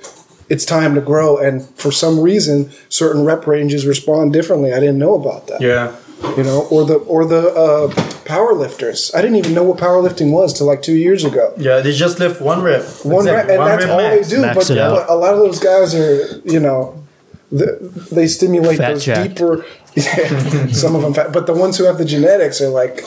[0.50, 4.72] It's time to grow, and for some reason, certain rep ranges respond differently.
[4.74, 5.60] I didn't know about that.
[5.62, 5.96] Yeah.
[6.36, 7.94] You know, or the or the uh,
[8.26, 9.12] power lifters.
[9.14, 11.54] I didn't even know what powerlifting was till like two years ago.
[11.58, 11.82] Yeah.
[11.82, 12.84] They just lift one rep.
[13.04, 14.30] One That's rep, and One that's rep all max.
[14.30, 14.42] they do.
[14.42, 14.96] Max But, it out.
[15.08, 17.04] but a lot of those guys are, you know,
[17.52, 17.70] th
[18.12, 19.36] they stimulate Fat those jacked.
[19.36, 19.66] deeper.
[19.98, 23.02] Yeah, some of them, fat, but the ones who have the genetics are like,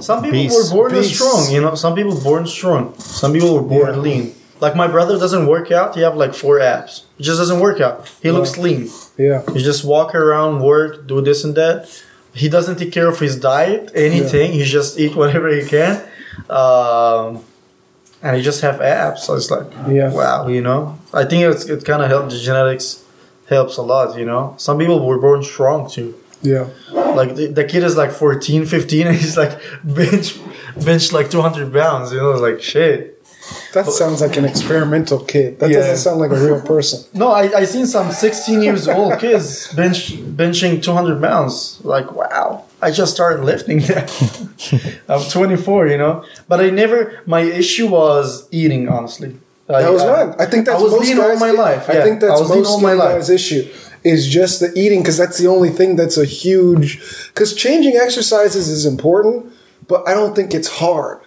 [0.00, 1.74] Some people were born strong, you know.
[1.74, 2.94] Some people born strong.
[2.98, 4.00] Some people were born Yeah.
[4.08, 4.34] lean.
[4.60, 5.94] Like my brother doesn't work out.
[5.94, 7.04] He have like four abs.
[7.16, 7.96] He just doesn't work out.
[8.22, 8.90] He looks lean.
[9.16, 11.86] yeah, He just walk around, work, do this and that.
[12.34, 14.52] He doesn't take care of his diet, anything.
[14.52, 14.58] Yeah.
[14.58, 15.94] He just eat whatever he can,
[16.50, 17.42] um,
[18.22, 19.22] and he just have abs.
[19.24, 20.12] So it's like, Yeah.
[20.12, 20.98] wow, you know.
[21.14, 22.34] I think it's it kind of helps.
[22.34, 23.02] The genetics
[23.48, 24.54] helps a lot, you know.
[24.58, 26.14] Some people were born strong too.
[26.42, 26.66] yeah,
[27.20, 29.54] Like the, the kid is like 14, 15, and he's like
[29.84, 30.26] bench
[30.88, 32.12] bench like 200 pounds.
[32.12, 32.98] You know, like shit.
[33.74, 35.58] that sounds like an experimental kid.
[35.58, 35.78] That Yeah.
[35.80, 36.98] doesn't sound like a real person.
[37.22, 39.48] No, I I seen some 16 years old kids
[39.80, 39.98] bench
[40.40, 41.56] benching 200 pounds.
[41.94, 42.46] Like wow,
[42.86, 44.06] I just started lifting that.
[45.12, 46.14] I'm 24, you know.
[46.50, 46.98] But I never.
[47.26, 48.26] My issue was
[48.60, 48.82] eating.
[48.96, 49.30] Honestly,
[49.68, 50.44] I- That was I-.
[50.44, 51.84] I think that's I was most lean guys, all my life.
[51.94, 53.14] I think that's I most all my skinny life.
[53.18, 53.62] guys' issue
[54.04, 56.98] is just the eating because that's the only thing that's a huge.
[57.28, 59.52] Because changing exercises is important,
[59.86, 61.20] but I don't think it's hard.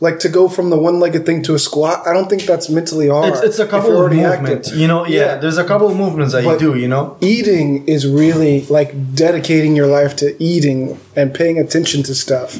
[0.00, 3.08] Like to go from the one-legged thing to a squat, I don't think that's mentally
[3.08, 3.34] hard.
[3.34, 4.76] It's, it's a couple of movements, active.
[4.80, 5.06] you know.
[5.06, 5.34] Yeah, Yeah.
[5.36, 7.16] there's a couple of movements that But- you do, you know.
[7.20, 12.58] eating is really like dedicating your life to eating and paying attention to stuff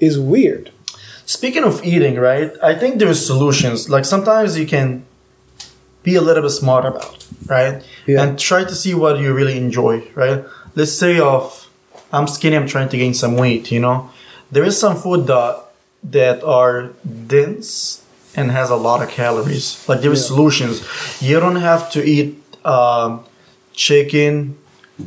[0.00, 0.70] is weird.
[1.26, 2.52] Speaking of eating, right?
[2.62, 3.90] I think there's solutions.
[3.90, 5.04] Like sometimes you can
[6.02, 7.82] be a little bit smart about, right?
[8.08, 8.22] Yeah.
[8.22, 10.44] And try to see what you really enjoy, right?
[10.74, 11.68] Let's say of
[12.12, 14.10] I'm skinny, I'm trying to gain some weight, you know.
[14.50, 15.52] There is some food that
[16.18, 16.90] that are
[17.26, 18.02] dense
[18.34, 19.66] and has a lot of calories.
[19.88, 20.28] Like there is Yeah.
[20.32, 20.74] solutions.
[21.20, 22.30] You don't have to eat
[22.64, 23.24] um,
[23.74, 24.56] chicken,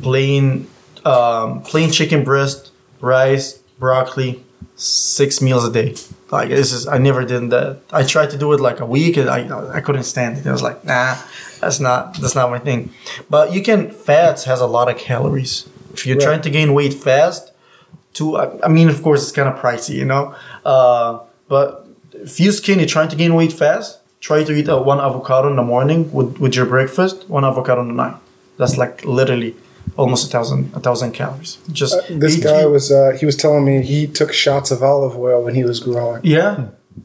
[0.02, 0.66] plain
[1.04, 4.44] um, plain chicken breast, rice, broccoli,
[4.76, 5.94] six meals a day.
[6.32, 7.78] Like this is I never did that.
[7.92, 9.40] I tried to do it like a week and I
[9.78, 10.46] I couldn't stand it.
[10.46, 11.14] I was like, nah,
[11.60, 12.90] that's not that's not my thing.
[13.28, 15.68] But you can fats has a lot of calories.
[15.94, 16.24] If you're Right.
[16.28, 17.52] trying to gain weight fast,
[18.14, 20.34] to I I mean of course it's kind of pricey, you know.
[20.64, 21.10] Uh,
[21.48, 21.66] but
[22.14, 25.56] if you're skinny trying to gain weight fast, try to eat uh, one avocado in
[25.56, 28.16] the morning with, with your breakfast, one avocado in the night.
[28.58, 29.52] That's like literally
[29.96, 31.58] almost a thousand a thousand calories.
[31.70, 35.16] Just Uh, This guy was uh, he was telling me he took shots of olive
[35.18, 36.20] oil when he was growing.
[36.24, 36.56] yeah.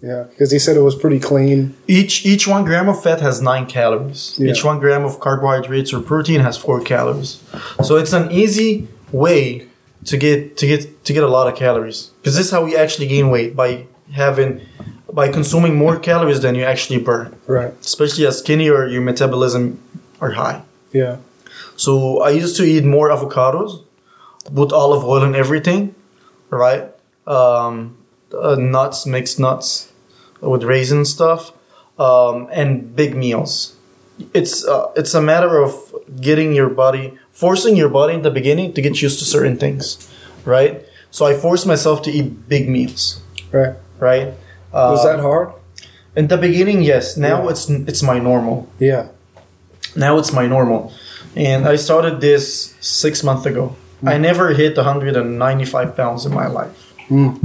[0.02, 1.74] Yeah, because he said it was pretty clean.
[1.88, 4.36] Each each one gram of fat has nine calories.
[4.38, 4.52] Yeah.
[4.52, 7.32] Each one gram of carbohydrates or protein has four calories.
[7.88, 9.42] So it's an easy way
[10.10, 12.00] to get to get to get a lot of calories.
[12.20, 14.60] Because this is how we actually gain weight by having
[15.20, 17.28] by consuming more calories than you actually burn.
[17.48, 17.74] Right.
[17.82, 19.80] Especially as skinny or your metabolism
[20.20, 20.62] are high.
[20.92, 21.16] Yeah.
[21.78, 23.84] So I used to eat more avocados,
[24.54, 25.96] put olive oil in everything,
[26.50, 26.90] right?
[27.26, 27.98] Um,
[28.34, 29.92] uh, nuts, mixed nuts
[30.42, 31.52] with raisin stuff,
[32.00, 33.76] um, and big meals.
[34.34, 35.72] It's uh, it's a matter of
[36.20, 40.10] getting your body, forcing your body in the beginning to get used to certain things,
[40.46, 40.84] right?
[41.12, 43.76] So I forced myself to eat big meals, Right.
[44.00, 44.28] right?
[44.74, 45.54] Uh, Was that hard?
[46.16, 46.82] in the beginning?
[46.82, 47.16] Yes.
[47.16, 47.50] Now Yeah.
[47.52, 49.04] it's it's my normal Yeah.
[49.96, 50.92] now it's my normal
[51.46, 53.66] and i started this six months ago.
[54.14, 56.80] I never hit 195 pounds in my life.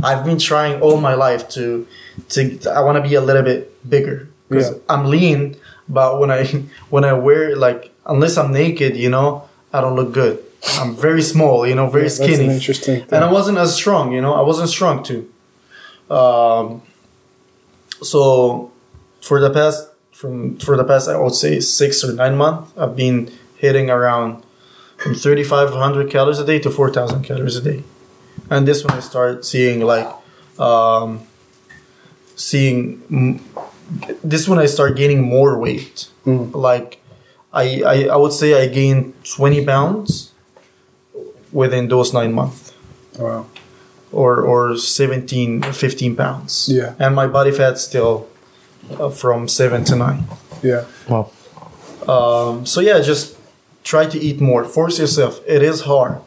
[0.08, 1.64] I've been trying all my life to
[2.34, 2.40] to
[2.78, 3.62] i want to be a little bit
[3.94, 4.18] bigger.
[4.48, 4.92] Because Yeah.
[4.92, 5.40] i'm lean
[5.98, 6.42] but when i
[6.94, 7.82] when i wear like
[8.14, 9.26] unless i'm naked you know
[9.72, 10.36] i don't look good.
[10.80, 12.44] I'm very small you know very Yeah, that's skinny.
[12.48, 13.14] an interesting thing.
[13.14, 15.22] and i wasn't as strong you know i wasn't strong too.
[16.18, 16.82] Um
[18.12, 18.20] so
[19.28, 19.78] for the past
[20.20, 23.18] from for the past I would say six or nine months, I've been
[23.62, 24.42] hitting around
[24.98, 27.80] from thirty five hundred calories a day to four thousand calories a day,
[28.50, 30.08] and this when I start seeing like
[30.58, 31.20] um,
[32.36, 33.40] seeing
[34.22, 36.08] this when I start gaining more weight.
[36.26, 36.54] Mm.
[36.54, 37.00] Like
[37.52, 40.32] I, I I would say I gained twenty pounds
[41.52, 42.72] within those nine months
[43.18, 43.44] Wow.
[44.10, 46.94] or or 17 15 pounds Yeah.
[46.98, 48.26] and my body fat still
[48.98, 50.24] uh, from 7 to 9
[50.62, 50.84] Yeah.
[51.12, 51.28] Wow.
[52.08, 53.36] um, so yeah just
[53.84, 56.18] try to eat more force yourself it is hard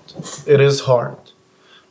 [0.46, 1.18] it is hard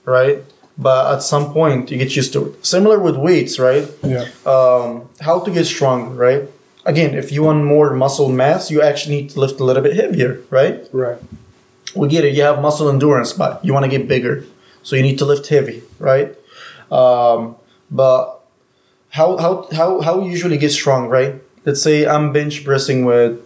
[0.04, 0.38] right
[0.76, 4.26] but at some point you get used to it similar with weights right Yeah.
[4.46, 6.42] um, how to get stronger right
[6.84, 9.94] again if you want more muscle mass you actually need to lift a little bit
[9.96, 11.18] heavier right Right.
[11.94, 12.34] we get it.
[12.34, 14.44] You have muscle endurance, but you want to get bigger,
[14.82, 16.34] so you need to lift heavy, right?
[16.90, 17.54] Um,
[17.90, 18.40] but
[19.10, 21.34] how how how how you usually get strong, right?
[21.64, 23.38] Let's say I'm bench pressing with,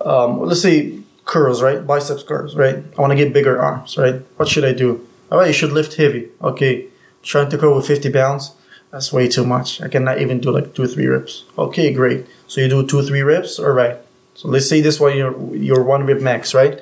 [0.00, 1.01] um, let's say
[1.32, 1.80] curls, right?
[1.86, 2.76] Biceps curls, right?
[2.96, 4.16] I want to get bigger arms, right?
[4.36, 4.90] What should I do?
[5.30, 6.28] All right, you should lift heavy.
[6.42, 6.86] Okay,
[7.22, 8.52] trying to curl with 50 pounds.
[8.90, 9.80] That's way too much.
[9.80, 11.44] I cannot even do like two, three reps.
[11.56, 12.26] Okay, great.
[12.46, 13.58] So you do two, three reps.
[13.58, 13.96] All right.
[14.34, 16.80] So let's say this one your your one rep max, right?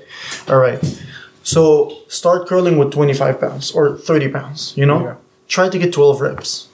[0.48, 0.80] All right.
[1.42, 4.72] So start curling with 25 pounds or 30 pounds.
[4.76, 5.14] You know, Yeah.
[5.48, 6.68] try to get 12 reps.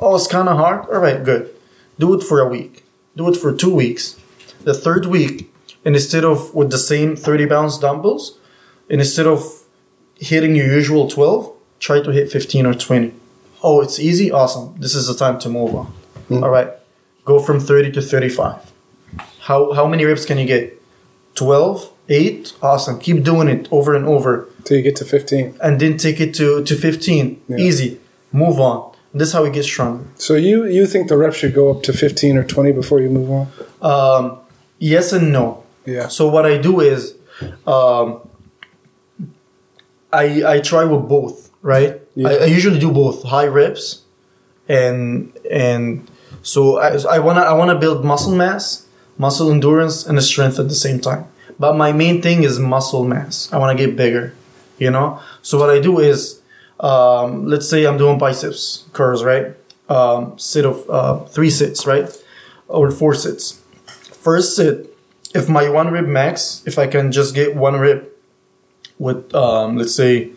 [0.00, 0.80] Oh, it's kind of hard.
[0.92, 1.48] All right, good.
[1.98, 2.84] Do it for a week.
[3.16, 4.16] Do it for two weeks.
[4.64, 5.51] The third week,
[5.84, 8.38] and instead of with the same 30 pounds dumbbells,
[8.90, 9.42] and instead of
[10.16, 13.12] hitting your usual 12, try to hit 15 or 20.
[13.62, 14.30] Oh, it's easy.
[14.30, 14.74] Awesome.
[14.78, 15.92] This is the time to move on.
[16.30, 16.68] All right.
[17.24, 18.72] Go from 30 to 35.
[19.40, 20.80] How how many reps can you get?
[21.34, 22.52] 12, 8.
[22.62, 22.98] Awesome.
[23.00, 25.56] Keep doing it over and over Till you get to 15.
[25.62, 27.40] and then take it to to 15.
[27.48, 27.56] Yeah.
[27.56, 28.00] Easy.
[28.32, 28.92] Move on.
[29.14, 30.04] This is how we get stronger.
[30.16, 33.10] So you you think the reps should go up to 15 or 20 before you
[33.10, 33.46] move on?
[33.82, 34.38] Um,
[34.78, 35.61] yes and no.
[35.84, 36.08] Yeah.
[36.08, 37.16] So what I do is,
[37.66, 38.28] um,
[40.12, 42.00] I I try with both, right?
[42.14, 42.28] Yeah.
[42.28, 44.02] I, I usually do both high reps,
[44.68, 46.08] and and
[46.42, 48.86] so I, I wanna I wanna build muscle mass,
[49.18, 51.26] muscle endurance, and strength at the same time.
[51.58, 53.52] But my main thing is muscle mass.
[53.52, 54.34] I wanna get bigger,
[54.78, 55.20] you know.
[55.42, 56.40] So what I do is,
[56.80, 59.56] um, let's say I'm doing biceps curls, right?
[59.88, 62.08] Um, sit of uh, three sits, right,
[62.68, 63.62] or four sits
[64.22, 64.91] first sit,
[65.34, 68.08] if my one rib max, if I can just get one rib
[68.98, 70.30] with, um, let's say,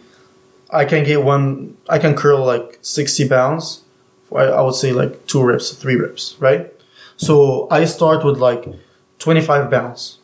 [0.70, 3.82] I can get one, I can curl like 60 pounds.
[4.36, 6.74] I, would say like two reps, three reps, right?
[7.16, 8.66] So I start with like
[9.20, 10.18] 25 pounds.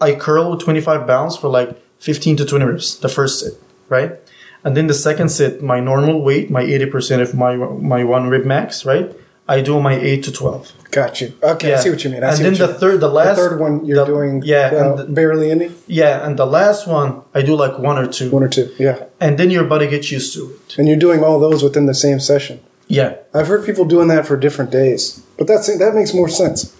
[0.00, 3.52] I curl with 25 pounds for like 15 to 20 reps, the first set,
[3.88, 4.18] right?
[4.64, 8.44] And then the second set, my normal weight, my 80% of my my one rep
[8.44, 9.12] max, right?
[9.48, 10.72] I do my 8 to 12.
[10.92, 11.32] Got you.
[11.42, 12.22] Okay, I see what you mean.
[12.22, 12.76] I and see then what the mean.
[12.80, 15.70] third, the last, the third one you're the- doing yeah, uh, and the- barely any
[15.86, 18.70] yeah, and the last one I do like one or two, one or two.
[18.78, 20.78] Yeah, and then your body gets used to it.
[20.78, 22.60] and you're doing all those within the same session.
[22.88, 26.70] Yeah, I've heard people doing that for different days, but that's that makes more sense.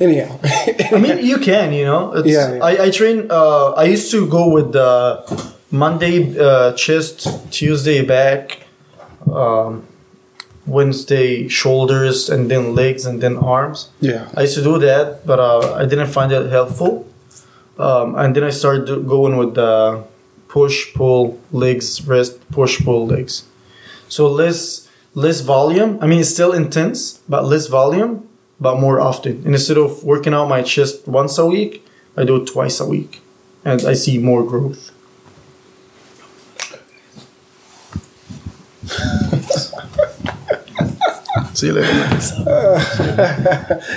[0.00, 0.38] Anyhow,
[0.92, 2.12] I mean you can, you know.
[2.14, 2.64] It's, Yeah, yeah.
[2.64, 3.26] I, I train.
[3.30, 5.22] Uh, I used to go with uh,
[5.70, 8.58] Monday uh, chest, Tuesday back,
[9.32, 9.86] um,
[10.66, 13.88] Wednesday shoulders, and then legs, and then arms.
[14.00, 17.06] yeah, I used to do that, but uh, I didn't find it helpful.
[17.78, 20.04] Um, and then I started do- going with the
[20.48, 23.44] push, pull, legs, rest, push, pull, legs.
[24.08, 25.98] So less less volume.
[26.00, 28.28] I mean, it's still intense, but less volume,
[28.60, 29.42] but more often.
[29.44, 31.84] And instead of working out my chest once a week,
[32.16, 33.20] I do it twice a week,
[33.64, 34.90] and I see more growth.
[41.62, 41.92] see you later.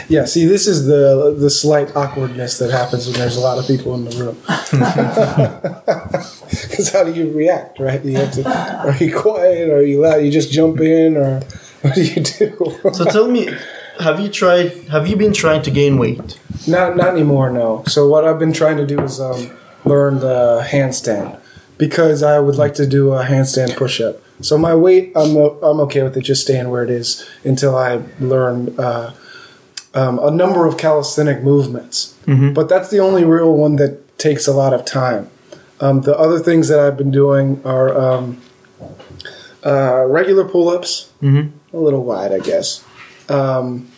[0.09, 0.25] yeah.
[0.25, 3.95] See, this is the the slight awkwardness that happens when there's a lot of people
[3.95, 4.37] in the room.
[6.47, 8.03] Because how do you react, right?
[8.03, 8.43] You have to.
[8.87, 9.69] Are you quiet?
[9.69, 10.17] Are you loud?
[10.17, 11.41] You just jump in, or
[11.81, 12.79] what do you do?
[12.93, 13.49] So tell me,
[13.99, 14.71] have you tried?
[14.89, 16.39] Have you been trying to gain weight?
[16.67, 17.49] Not not anymore.
[17.49, 17.83] No.
[17.87, 19.51] So what I've been trying to do is um,
[19.83, 21.39] learn the handstand
[21.77, 24.21] because I would like to do a handstand push up.
[24.41, 28.01] So my weight, I'm I'm okay with it just staying where it is until I
[28.19, 29.13] learn uh,
[29.93, 32.13] um, a number of calisthenic movements.
[32.53, 35.29] But that's the only real one that takes a lot of time.
[35.79, 38.41] Um, the other things that I've been doing are um,
[39.65, 41.11] uh, regular pull ups,
[41.73, 42.83] a little wide, I guess.
[43.29, 43.89] Um,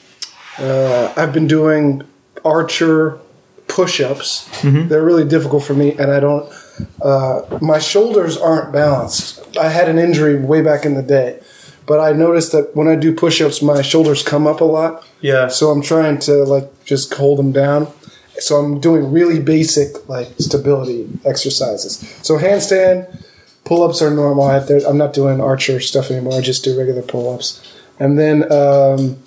[0.59, 2.03] uh, I've been doing
[2.45, 3.19] archer
[3.67, 4.49] push-ups.
[4.87, 6.51] They're really difficult for me, and I don't.
[7.01, 9.46] Uh, my shoulders aren't balanced.
[9.57, 11.39] I had an injury way back in the day,
[11.85, 15.05] but I noticed that when I do push-ups, my shoulders come up a lot.
[15.21, 15.47] Yeah.
[15.47, 17.91] So I'm trying to like just hold them down.
[18.39, 21.97] So I'm doing really basic like stability exercises.
[22.21, 23.23] So handstand,
[23.65, 24.43] pull-ups are normal.
[24.43, 26.33] I, I'm not doing archer stuff anymore.
[26.33, 27.61] I just do regular pull-ups,
[27.99, 29.17] and then um,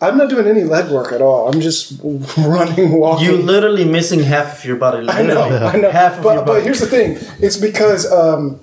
[0.00, 1.48] I'm not doing any leg work at all.
[1.48, 2.00] I'm just
[2.38, 3.26] running, walking.
[3.26, 5.06] You're literally missing half of your body.
[5.08, 5.42] I know.
[5.42, 5.90] I know.
[5.90, 6.60] Half of but, your body.
[6.60, 8.60] but here's the thing: it's because um,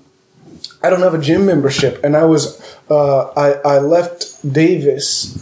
[0.83, 5.37] I don't have a gym membership, and I was uh, I I left Davis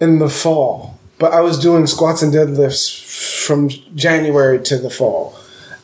[0.00, 2.90] in the fall, but I was doing squats and deadlifts
[3.46, 5.36] from January to the fall,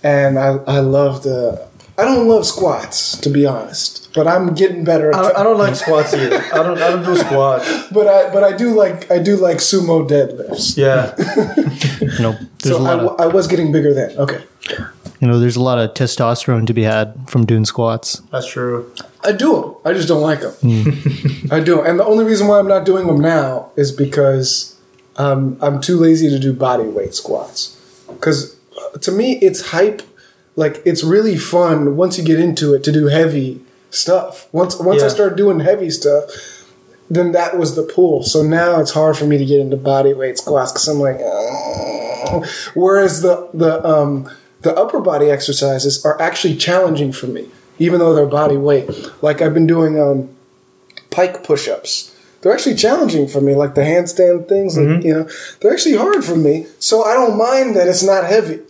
[0.03, 1.67] and I I love the.
[2.01, 5.13] I don't love squats to be honest, but I'm getting better.
[5.15, 6.37] I don't, I don't like squats either.
[6.55, 6.79] I don't.
[6.79, 7.67] I don't do squats.
[7.93, 10.77] but I but I do like I do like sumo deadlifts.
[10.77, 11.15] Yeah.
[12.01, 14.17] You know, there's So a I, lot w- of I was getting bigger then.
[14.17, 14.41] Okay.
[15.21, 18.21] You know, there's a lot of testosterone to be had from doing squats.
[18.31, 18.93] That's true.
[19.25, 19.75] I do them.
[19.85, 20.55] I just don't like them.
[21.51, 21.81] I do.
[21.83, 24.79] And the only reason why I'm not doing them now is because
[25.17, 27.75] um, I'm too lazy to do body weight squats.
[28.09, 28.57] Because
[29.01, 30.03] to me, it's hype.
[30.57, 34.49] Like it's really fun once you get into it to do heavy stuff.
[34.53, 35.13] Once once I Yeah.
[35.13, 36.25] start doing heavy stuff,
[37.11, 38.23] then that was the pull.
[38.25, 41.19] So now it's hard for me to get into body weight squats because I'm like,
[41.21, 44.29] "Oh." whereas the the um,
[44.63, 48.89] the upper body exercises are actually challenging for me, even though they're body weight.
[49.23, 50.35] Like I've been doing um,
[51.11, 52.15] pike push-ups.
[52.41, 54.79] They're actually challenging for me, like the handstand things.
[54.79, 55.29] Like, you know,
[55.61, 56.67] they're actually hard for me.
[56.79, 58.61] So I don't mind that it's not heavy.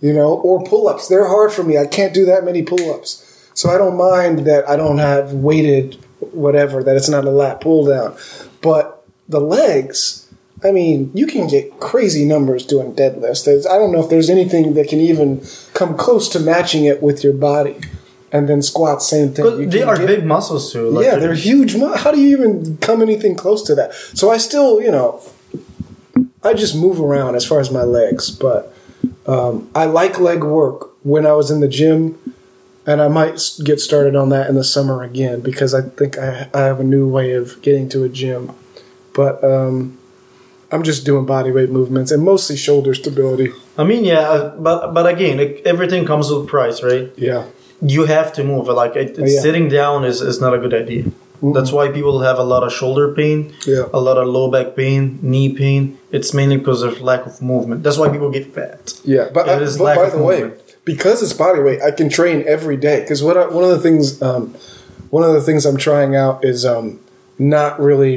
[0.00, 1.08] You know, or pull-ups.
[1.08, 1.78] They're hard for me.
[1.78, 3.48] I can't do that many pull-ups.
[3.54, 6.82] So I don't mind that I don't have weighted whatever.
[6.82, 8.16] That it's not a lat pull down.
[8.60, 10.23] But the legs,
[10.64, 13.44] I mean, you can get crazy numbers doing deadlifts.
[13.44, 17.02] There's, I don't know if there's anything that can even come close to matching it
[17.02, 17.76] with your body.
[18.32, 19.44] And then squats, same thing.
[19.44, 20.88] You But they are get- big muscles too.
[20.90, 21.76] Like yeah, they're huge.
[21.76, 23.94] mu- How do you even come anything close to that?
[23.94, 25.20] So I still, you know,
[26.42, 28.74] I just move around as far as my legs, but
[29.26, 32.18] um, I like leg work when I was in the gym,
[32.86, 36.48] and I might get started on that in the summer again because I think I,
[36.52, 38.50] I have a new way of getting to a gym.
[39.14, 39.96] But um,
[40.74, 43.48] I'm just doing body weight movements and mostly shoulder stability.
[43.78, 47.06] I mean, yeah, uh, but but again, it, everything comes with price, right?
[47.16, 47.42] Yeah,
[47.94, 48.66] You have to move.
[48.82, 49.40] Like it, yeah.
[49.46, 51.04] sitting down is, is not a good idea.
[51.56, 53.84] That's why people have a lot of shoulder pain, Yeah.
[53.92, 55.82] a lot of low back pain, knee pain.
[56.16, 57.82] It's mainly because of lack of movement.
[57.84, 58.80] That's why people get fat.
[59.04, 60.40] Yeah, but, It I, is but lack by of the way,
[60.86, 63.00] because it's body weight, I can train every day.
[63.02, 64.42] Because what I, one of the things, um,
[65.10, 66.86] one of the things I'm trying out is um,
[67.38, 68.16] not really,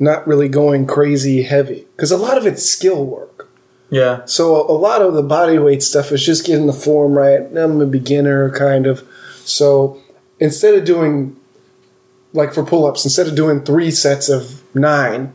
[0.00, 1.86] not really going crazy heavy.
[1.94, 3.48] Because a lot of it's skill work.
[3.90, 4.24] Yeah.
[4.24, 7.40] So a, lot of the body weight stuff is just getting the form right.
[7.40, 9.06] I'm a beginner, kind of.
[9.44, 10.00] So
[10.38, 11.36] instead of doing,
[12.32, 15.34] like for pull ups, instead of doing three sets of nine,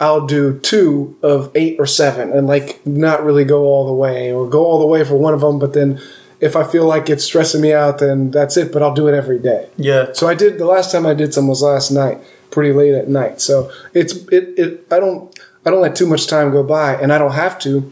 [0.00, 4.32] I'll do two of eight or seven and like not really go all the way
[4.32, 5.58] or go all the way for one of them.
[5.58, 6.00] But then
[6.40, 8.72] if I feel like it's stressing me out, then that's it.
[8.72, 9.68] But I'll do it every day.
[9.76, 10.12] Yeah.
[10.12, 12.18] So I did the last time I did some was last night,
[12.50, 13.40] pretty late at night.
[13.40, 17.12] So it's it, it I don't I don't let too much time go by, and
[17.12, 17.90] I don't have to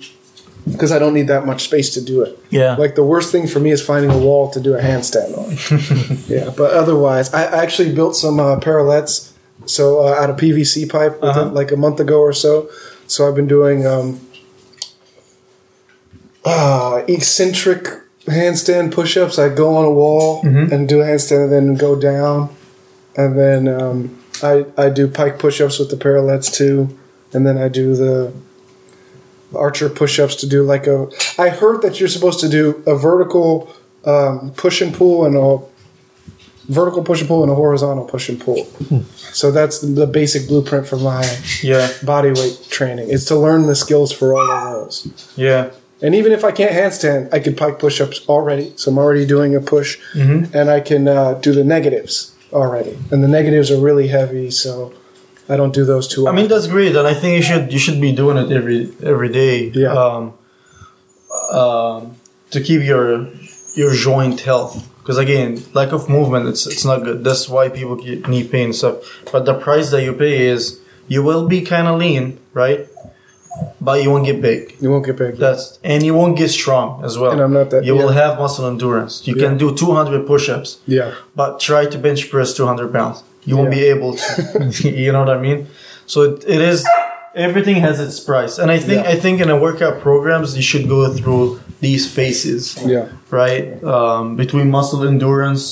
[0.71, 2.37] because I don't need that much space to do it.
[2.51, 2.75] Yeah.
[2.75, 6.19] Like the worst thing for me is finding a wall to do a handstand on.
[6.29, 9.31] yeah, but otherwise, I actually built some uh, parallettes,
[9.67, 11.51] so uh, out of PVC pipe, Uh-huh.
[11.51, 12.69] like a month ago or so.
[13.07, 14.21] So I've been doing um,
[16.45, 17.87] uh, eccentric
[18.27, 19.39] handstand push-ups.
[19.39, 20.73] I go on a wall Mm-hmm.
[20.73, 22.55] and do a handstand, and then go down,
[23.17, 26.97] and then um, I I do pike push-ups with the parallettes too,
[27.33, 28.33] and then I do the
[29.55, 31.09] archer push-ups to do like a.
[31.39, 33.73] I heard that you're supposed to do a vertical
[34.05, 35.59] um, push and pull and a
[36.69, 38.65] vertical push and pull and a horizontal push and pull.
[39.33, 41.25] So that's the, basic blueprint for my
[41.63, 41.91] Yeah.
[42.03, 43.09] body weight training.
[43.09, 45.33] Is to learn the skills for all of those.
[45.37, 45.71] Yeah.
[46.03, 48.73] And even if I can't handstand, I can pike push-ups already.
[48.77, 52.99] So I'm already doing a push, and I can uh, do the negatives already.
[53.11, 54.93] And the negatives are really heavy, so
[55.49, 56.27] I don't do those too often.
[56.27, 56.43] I often.
[56.43, 59.29] mean that's great, and I think you should you should be doing it every every
[59.29, 59.71] day.
[59.75, 59.93] Yeah.
[59.93, 60.35] Um,
[61.53, 62.17] um,
[62.51, 63.29] to keep your
[63.75, 67.23] your joint health, because again, lack of movement, it's it's not good.
[67.25, 68.97] That's why people get knee pain and stuff.
[69.31, 72.89] But the price that you pay is you will be kind of lean, right?
[73.81, 74.75] But you won't get big.
[74.81, 75.37] you won't get big.
[75.37, 77.31] That's and you won't get strong as well.
[77.33, 79.15] And I'm not that- You will have muscle endurance.
[79.29, 79.45] You Yeah.
[79.49, 83.23] can do 200 push-ups yeah, but try to bench press 200 pounds.
[83.45, 83.79] You won't Yeah.
[83.79, 84.29] be able to.
[85.05, 85.67] you know what I mean?
[86.07, 86.85] So it, it is.
[87.49, 89.13] Everything has its price, and I think Yeah.
[89.15, 92.63] I think in a workout programs you should go through these phases,
[92.95, 93.65] yeah, right?
[93.85, 95.65] Um, between muscle endurance,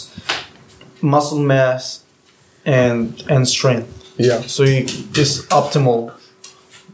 [1.00, 2.00] muscle mass,
[2.66, 3.88] and and strength.
[4.18, 6.12] yeah, So you just optimal.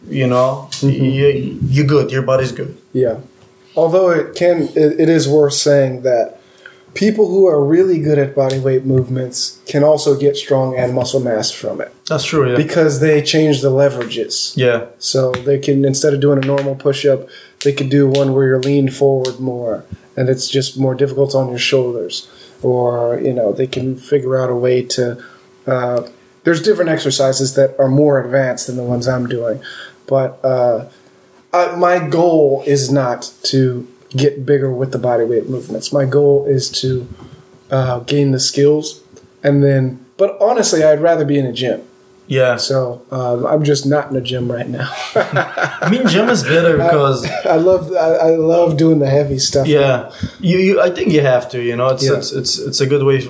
[0.09, 2.11] You know, you you good.
[2.11, 2.77] Your body's good.
[2.93, 3.21] yeah.
[3.77, 6.41] Although it can, it, it is worth saying that
[6.95, 11.21] people who are really good at body weight movements can also get strong and muscle
[11.21, 12.51] mass from it That's true.
[12.51, 12.57] Yeah.
[12.57, 14.57] because they change the leverages.
[14.57, 14.87] yeah.
[14.99, 17.29] So they can instead of doing a normal push up,
[17.63, 19.85] they could do one where you're leaned forward more
[20.17, 22.29] and it's just more difficult on your shoulders.
[22.63, 25.23] Or, you know, they can figure out a way to
[25.67, 26.09] uh,
[26.43, 29.63] there's different exercises that are more advanced than the ones I'm doing.
[30.11, 30.89] But uh,
[31.55, 35.93] I, my goal is not to get bigger with the body weight movements.
[35.93, 37.09] My goal is to
[37.71, 39.01] uh, gain the skills
[39.43, 41.83] and then but honestly I'd rather be in a gym.
[42.27, 42.57] Yeah.
[42.57, 44.89] So um, I'm just not in a gym right now.
[45.15, 49.67] I mean, gym is better because I love I, I love doing the heavy stuff.
[49.67, 50.81] Yeah, you, you.
[50.81, 51.63] I think you have to.
[51.63, 52.19] You know, it's Yeah.
[52.19, 53.29] it's, it's it's a good way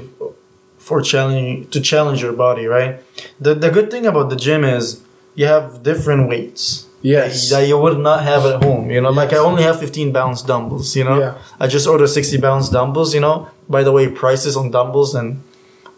[0.78, 3.01] for challenging to challenge your body, right?
[3.41, 5.01] The the good thing about the gym is
[5.35, 7.49] you have different weights Yes.
[7.51, 8.91] that you would not have at home.
[8.91, 10.95] You know, like I only have 15 pounds dumbbells.
[10.97, 11.35] You know, Yeah.
[11.59, 13.14] I just ordered 60 pounds dumbbells.
[13.14, 15.41] You know, by the way, prices on dumbbells and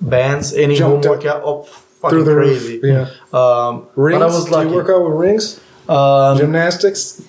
[0.01, 2.79] bands, any home Jumped up workout, oh, fucking Through the crazy.
[2.81, 3.09] roof.
[3.33, 3.39] Yeah.
[3.41, 4.19] Um, Rings.
[4.21, 5.61] but I was Do you work out with rings?
[5.89, 7.23] um, Gymnastics?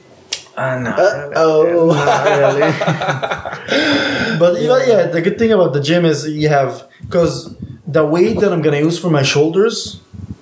[0.56, 0.94] uh, no,
[1.36, 1.88] Oh.
[1.88, 2.62] Not really.
[4.40, 7.56] but you know, yeah, the good thing about the gym is you have because
[7.88, 10.00] the weight that I'm gonna use for my shoulders,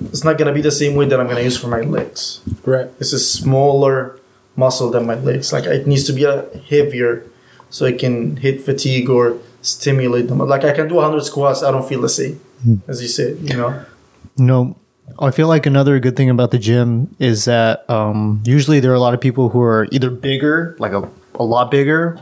[0.10, 2.42] it's not gonna be the same weight that I'm gonna use for my legs.
[2.66, 2.88] Right.
[3.00, 4.20] It's a smaller
[4.56, 5.54] muscle than my legs.
[5.54, 7.26] Like it needs to be a heavier,
[7.70, 10.40] so it can hit fatigue or stimulate them.
[10.40, 12.40] Like I can do 100 squats, I don't feel the same,
[12.88, 13.38] as you said.
[13.42, 13.86] You know.
[14.38, 14.76] No,
[15.20, 18.96] I feel like another good thing about the gym is that um, usually there are
[18.96, 22.20] a lot of people who are either bigger, like a, a lot bigger,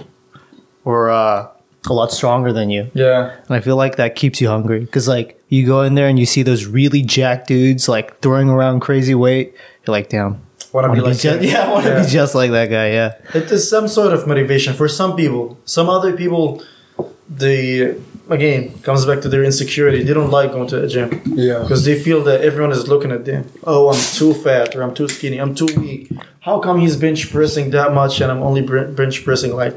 [0.86, 1.48] or uh,
[1.88, 2.90] a lot stronger than you.
[2.94, 3.36] Yeah.
[3.48, 6.18] And I feel like that keeps you hungry because, like, you go in there and
[6.18, 9.54] you see those really jacked dudes like throwing around crazy weight.
[9.86, 10.42] You're like, damn.
[10.72, 12.04] Wanna be wanna like just, yeah, I want to Yeah.
[12.04, 12.92] be just like that guy.
[12.92, 15.58] Yeah, It is some sort of motivation for some people.
[15.66, 16.64] Some other people,
[17.28, 17.96] they
[18.30, 20.04] again comes back to their insecurity.
[20.04, 21.60] They don't like going to a gym Yeah.
[21.64, 23.50] because they feel that everyone is looking at them.
[23.64, 26.12] Oh, I'm too fat, or I'm too skinny, I'm too weak.
[26.42, 29.76] How come he's bench pressing that much and I'm only bench pressing like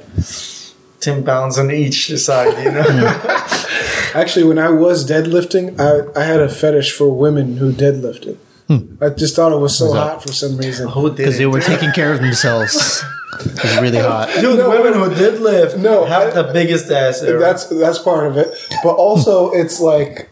[1.01, 2.53] ten pounds on each side?
[2.63, 2.83] You know?
[2.85, 3.69] Hmm.
[4.15, 8.37] Actually, when I was deadlifting, I, I had a fetish for women who deadlifted.
[8.69, 9.03] Hmm.
[9.03, 10.89] I just thought it was so hot for some reason.
[10.95, 13.03] Oh, because they were taking care of themselves.
[13.41, 14.29] It was really hot.
[14.41, 17.39] Dude, No, women who did lift No, have I- the biggest ass ever.
[17.39, 18.55] That's that's part of it,
[18.85, 20.31] but also it's like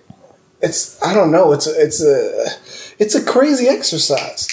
[0.61, 1.53] it's I don't know.
[1.53, 2.47] It's a, it's a
[2.99, 4.47] it's a crazy exercise.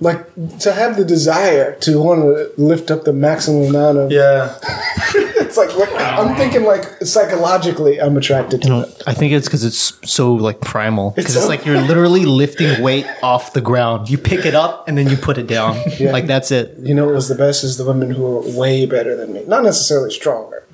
[0.00, 4.10] Like to have the desire to want to lift up the maximum amount of.
[4.12, 4.56] Yeah,
[5.14, 6.64] It's like what, I'm thinking.
[6.64, 9.02] Like psychologically, I'm attracted to You know, it.
[9.06, 11.10] I think it's because it's so like primal.
[11.10, 14.08] Because It's it's, so- like you're literally lifting weight off the ground.
[14.08, 15.76] You pick it up and then you put it down.
[16.00, 16.12] Yeah.
[16.12, 16.76] Like that's it.
[16.78, 19.44] You know, what was the best is the women who were way better than me.
[19.46, 20.64] Not necessarily stronger,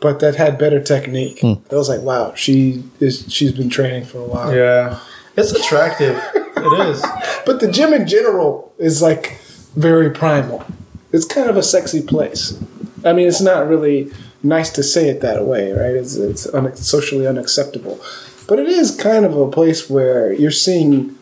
[0.00, 1.40] but that had better technique.
[1.40, 1.54] Hmm.
[1.70, 3.26] I was like, wow, she is.
[3.28, 4.54] She's been training for a while.
[4.54, 4.98] yeah,
[5.36, 6.16] it's attractive.
[6.34, 7.04] it is.
[7.44, 9.36] But the gym in general is like
[9.74, 10.64] very primal.
[11.12, 12.56] It's kind of a sexy place.
[13.04, 14.12] I mean, it's not really
[14.44, 15.94] nice to say it that way, right?
[15.94, 18.00] It's, it's un- socially unacceptable.
[18.46, 21.18] But it is kind of a place where you're seeing,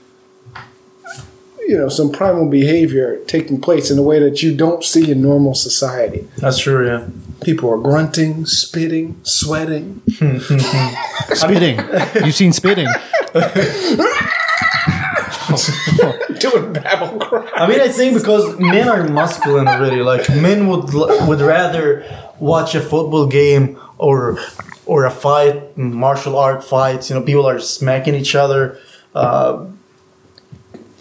[1.66, 5.22] you know, some primal behavior taking place in a way that you don't see in
[5.22, 6.28] normal society.
[6.38, 6.86] That's true.
[6.86, 7.06] Yeah.
[7.42, 10.02] People are grunting, spitting, sweating.
[10.18, 11.32] Hmm, hmm, hmm.
[11.34, 11.78] Spitting.
[12.24, 12.88] You've seen spitting.
[16.40, 17.48] doing babble cry.
[17.54, 20.02] I mean, I think because men are masculine already.
[20.02, 22.04] Like men would would rather
[22.38, 24.38] watch a football game or
[24.86, 27.10] or a fight, martial art fights.
[27.10, 28.78] You know, people are smacking each other.
[29.14, 29.66] Uh,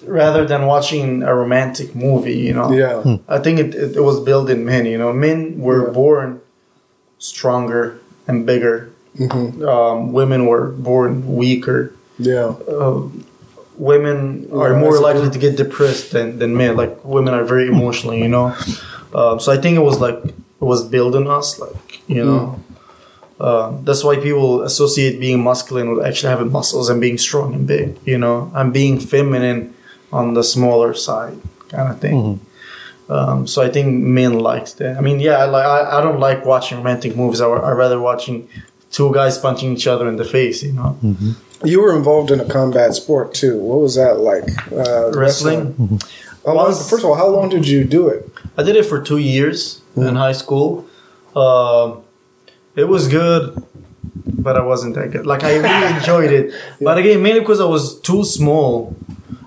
[0.05, 2.71] rather than watching a romantic movie, you know.
[2.71, 3.17] Yeah.
[3.27, 4.87] I think it, it, it was built in men.
[4.87, 5.93] You know, men were Yeah.
[5.93, 6.41] born
[7.19, 8.89] stronger and bigger.
[9.17, 9.61] Mhm.
[9.67, 11.93] Um, women were born weaker.
[12.19, 12.53] Yeah.
[13.77, 16.75] Women are Yeah, more likely to get depressed than, than men.
[16.75, 18.53] Like women are very emotional, you know.
[19.13, 22.59] Um, so I think it was like it was building us, like you know.
[23.39, 27.65] Uh, that's why people associate being masculine with actually having muscles and being strong and
[27.65, 29.73] big, you know, and being feminine
[30.11, 31.37] on the smaller side,
[31.69, 32.41] kind of thing.
[33.07, 34.97] Um, so I think men liked that.
[34.97, 35.65] I mean, yeah, I like.
[35.65, 37.39] I, I don't like watching romantic movies.
[37.39, 38.49] I, I rather watching
[38.91, 40.61] two guys punching each other in the face.
[40.61, 40.97] You know,
[41.63, 43.57] You were involved in a combat sport too.
[43.59, 44.47] What was that like?
[44.71, 45.99] Uh, wrestling.
[46.45, 48.29] How long- first of all, how long did you do it?
[48.57, 50.85] I did it for two years in high school.
[51.35, 52.01] Um,
[52.75, 53.61] it was good,
[54.25, 55.25] but I wasn't that good.
[55.25, 58.95] Like I really enjoyed it, but again, mainly because I was too small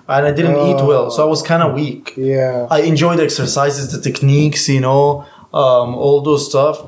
[0.07, 2.13] and I didn't eat well, so I was kind of weak.
[2.15, 2.67] Yeah.
[2.69, 6.81] I enjoyed the exercises, the techniques, you know, um, all those stuff.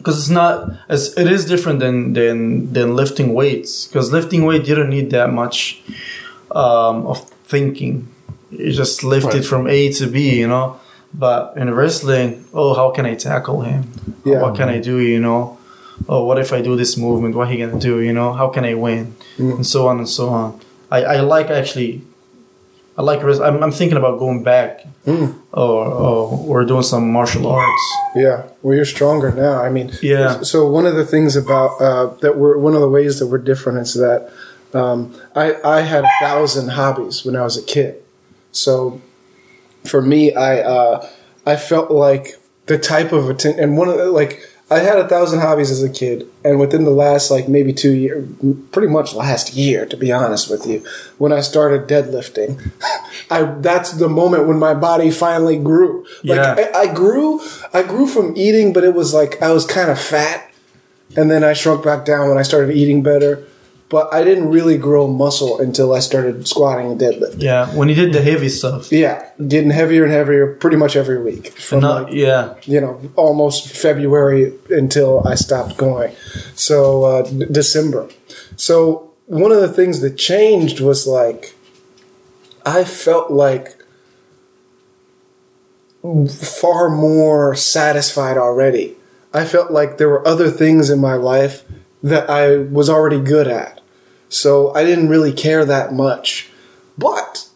[0.00, 3.86] Because it's not, it's, it is different than than than lifting weights.
[3.86, 5.82] Because lifting weight, you don't need that much
[6.52, 8.08] um, of thinking.
[8.50, 10.80] You just lift it from A to B, you know.
[11.12, 13.84] But in wrestling, oh, how can I tackle him?
[14.24, 14.40] Yeah.
[14.42, 14.98] What can I do?
[14.98, 15.58] You know.
[16.08, 17.34] Oh, what if I do this movement?
[17.34, 18.00] What he gonna do?
[18.00, 18.32] You know.
[18.32, 19.14] How can I win?
[19.36, 19.56] Mm.
[19.56, 20.60] And so on and so on.
[20.90, 22.02] I, I like actually
[22.96, 23.22] I like.
[23.22, 25.39] I'm, I'm thinking about going back, Mm.
[25.52, 27.82] Or, or or doing some martial arts.
[28.14, 28.44] Yeah.
[28.62, 29.62] Well, you're stronger now.
[29.62, 30.42] I mean, Yeah.
[30.42, 33.38] So one of the things about uh, that we're one of the ways that we're
[33.38, 34.32] different is that
[34.74, 38.02] um, I I had a thousand hobbies when I was a kid.
[38.52, 39.00] So
[39.84, 41.08] for me, I uh,
[41.46, 42.36] I felt like
[42.66, 44.42] the type of attention, and one of the, like
[44.72, 47.92] I had a thousand hobbies as a kid, and within the last like maybe two
[47.92, 48.28] years,
[48.70, 50.84] pretty much last year, to be honest with you,
[51.18, 52.70] when I started deadlifting,
[53.30, 56.06] I that's the moment when my body finally grew.
[56.22, 56.70] Like Yeah.
[56.72, 57.40] I, I grew,
[57.74, 60.48] I grew from eating, but it was like I was kind of fat,
[61.16, 63.44] and then I shrunk back down when I started eating better.
[63.90, 67.42] But I didn't really grow muscle until I started squatting and deadlifting.
[67.42, 68.90] Yeah, when you did the heavy stuff.
[68.92, 73.00] Yeah, getting heavier and heavier pretty much every week from Not- like yeah, you know
[73.16, 76.14] almost February until I stopped going.
[76.54, 78.08] So uh, d- December.
[78.56, 81.54] So one of the things that changed was like
[82.64, 83.76] I felt like
[86.02, 88.96] far more satisfied already.
[89.32, 91.64] I felt like there were other things in my life
[92.02, 93.79] that I was already good at.
[94.30, 96.48] So I didn't really care that much.
[96.96, 97.48] But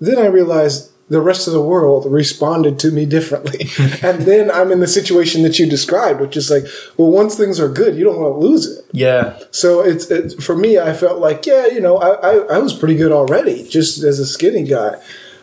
[0.00, 3.68] then I realized the rest of the world responded to me differently.
[4.02, 6.64] and then I'm in the situation that you described, which is like,
[6.96, 8.84] well, once things are good, you don't want to lose it.
[8.92, 10.78] yeah, So it's, it's for me.
[10.78, 14.18] I felt like, yeah, you know, I, I, I was pretty good already, just as
[14.18, 15.00] a skinny guy.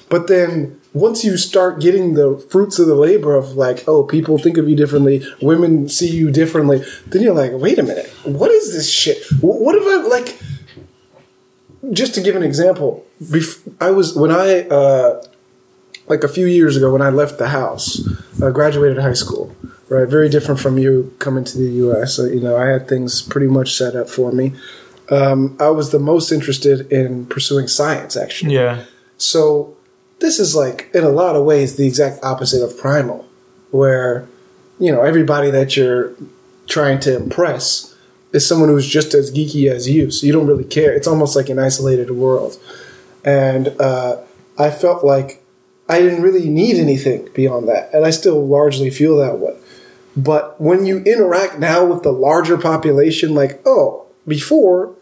[0.09, 4.37] But then once you start getting the fruits of the labor of like, oh, people
[4.37, 8.51] think of you differently, women see you differently, then you're like, wait a minute, what
[8.51, 9.23] is this shit?
[9.39, 10.37] Wh- What if I like?
[11.91, 15.21] Just to give an example, bef- I was when I uh,
[16.07, 18.07] like a few years ago when I left the house,
[18.41, 19.55] I graduated high school.
[19.89, 22.17] Right, very different from you coming to the U.S.
[22.17, 24.53] Uh, you know, I had things pretty much set up for me.
[25.09, 28.55] Um, I was the most interested in pursuing science, actually.
[28.55, 28.85] yeah,
[29.17, 29.75] So
[30.19, 33.27] this is like in a lot of ways the exact opposite of primal,
[33.71, 34.25] where
[34.79, 36.13] you know everybody that you're
[36.67, 37.92] trying to impress
[38.33, 40.93] is someone who's just as geeky as you, so you don't really care.
[40.93, 42.59] It's almost like an isolated world,
[43.23, 44.17] and uh,
[44.57, 45.43] I felt like
[45.87, 49.55] I didn't really need anything beyond that, and I still largely feel that way.
[50.17, 54.95] But when you interact now with the larger population, like oh, before,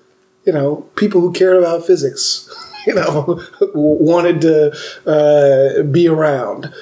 [0.45, 2.49] you know, people who cared about physics,
[2.85, 3.41] you know,
[3.73, 4.71] wanted to
[5.09, 6.73] uh, be around.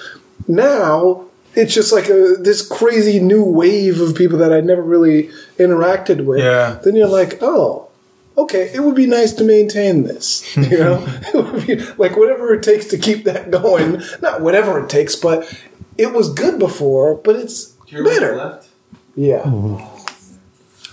[0.48, 5.30] Now it's just like a, this crazy new wave of people that I never really
[5.58, 6.40] interacted with.
[6.40, 6.80] Yeah.
[6.84, 7.90] Then you're like, oh,
[8.38, 10.44] okay, it would be nice to maintain this.
[10.58, 14.02] You know, it would be like whatever it takes to keep that going.
[14.22, 15.52] Not whatever it takes, but
[15.98, 18.36] it was good before, but it's better.
[18.38, 18.70] Left?
[19.16, 19.44] Yeah.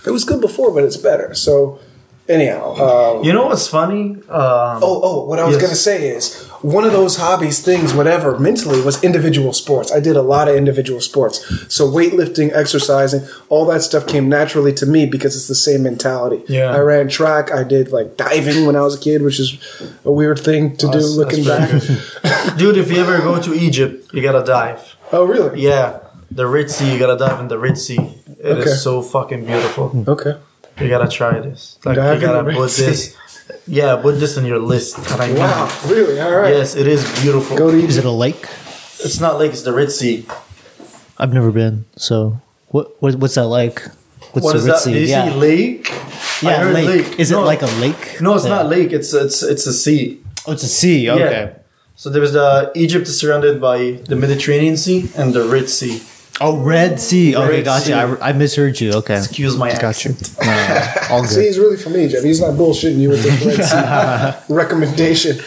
[0.05, 1.33] It was good before, but it's better.
[1.33, 1.79] So,
[2.27, 2.75] anyhow.
[3.19, 4.15] Um, You know what's funny?
[4.29, 5.61] Um, Oh, oh, what I was Yes.
[5.61, 9.91] going to say is one of those hobbies, things, whatever, mentally was individual sports.
[9.91, 11.39] I did a lot of individual sports.
[11.73, 16.43] So weightlifting, exercising, all that stuff came naturally to me because it's the same mentality.
[16.47, 16.73] Yeah.
[16.75, 17.51] I ran track.
[17.51, 19.57] I did like diving when I was a kid, which is
[20.05, 21.87] a weird thing to do That's- looking that's
[22.21, 22.57] back.
[22.57, 24.95] dude, if you ever go to Egypt, you gotta dive.
[25.11, 25.61] oh, really?
[25.61, 25.99] Yeah,
[26.31, 27.97] the Red Sea, you gotta dive in the Red Sea.
[28.39, 28.69] It is Okay.
[28.71, 29.91] so fucking beautiful.
[30.07, 30.35] Okay.
[30.79, 31.79] You gotta try this.
[31.85, 33.15] Like you gotta put this.
[33.67, 34.97] Yeah, put this on your list.
[34.97, 35.69] And I mean, Wow.
[35.87, 36.19] Really?
[36.19, 36.53] All right.
[36.53, 37.57] Yes, it is beautiful.
[37.57, 38.47] Go to Is it a lake?
[38.99, 39.51] It's not lake.
[39.51, 40.25] it's the Red Sea.
[41.17, 41.85] I've never been.
[41.95, 42.39] So
[42.69, 43.81] what, what what's that like?
[44.33, 44.79] What's What the is Red that?
[44.81, 44.93] Sea?
[44.93, 45.25] Did you yeah.
[45.29, 45.91] see lake?
[45.91, 47.19] I yeah, heard lake.
[47.19, 47.41] Is No.
[47.41, 48.21] it like a lake?
[48.21, 48.55] No, it's Yeah.
[48.55, 48.91] not lake.
[48.93, 50.21] It's it's it's a sea.
[50.45, 51.09] Oh, it's a sea.
[51.09, 51.53] Okay.
[51.95, 56.01] So there's the Egypt is surrounded by the Mediterranean Sea and the Red Sea.
[56.39, 57.35] Oh, Red Sea.
[57.35, 57.85] Okay, Red gotcha.
[57.85, 57.93] Sea.
[57.93, 58.93] I, I misheard you.
[58.93, 59.17] Okay.
[59.17, 59.87] Excuse my Gotcha.
[59.87, 60.37] accent.
[60.39, 61.15] No, no, no.
[61.15, 62.23] All See, he's really from Egypt.
[62.23, 63.63] He's not bullshitting you with this Red
[64.47, 65.37] Sea recommendation.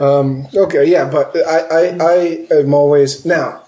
[0.00, 3.62] Um, okay, yeah, but I, I, I am always now.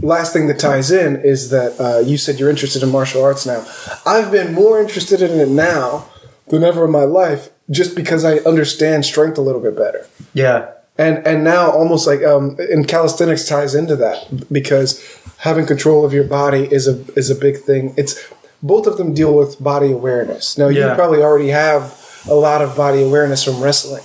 [0.00, 3.46] Last thing that ties in is that uh, you said you're interested in martial arts
[3.46, 3.64] now.
[4.06, 6.08] I've been more interested in it now
[6.48, 10.72] than ever in my life, just because I understand strength a little bit better Yeah.
[10.98, 15.02] And and now almost like um and calisthenics ties into that because
[15.38, 17.94] having control of your body is a is a big thing.
[17.96, 18.20] It's
[18.62, 20.56] both of them deal with body awareness.
[20.58, 24.02] Now you probably already have a lot of body awareness from wrestling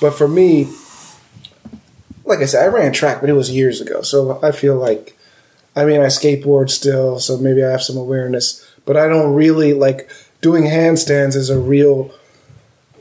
[0.00, 0.68] but for me
[2.24, 4.02] like i said i ran track but it was years ago.
[4.02, 5.16] So i feel like
[5.74, 9.72] i mean i skateboard still so maybe i have some awareness but i don't really
[9.72, 10.10] like
[10.40, 12.12] doing handstands is a real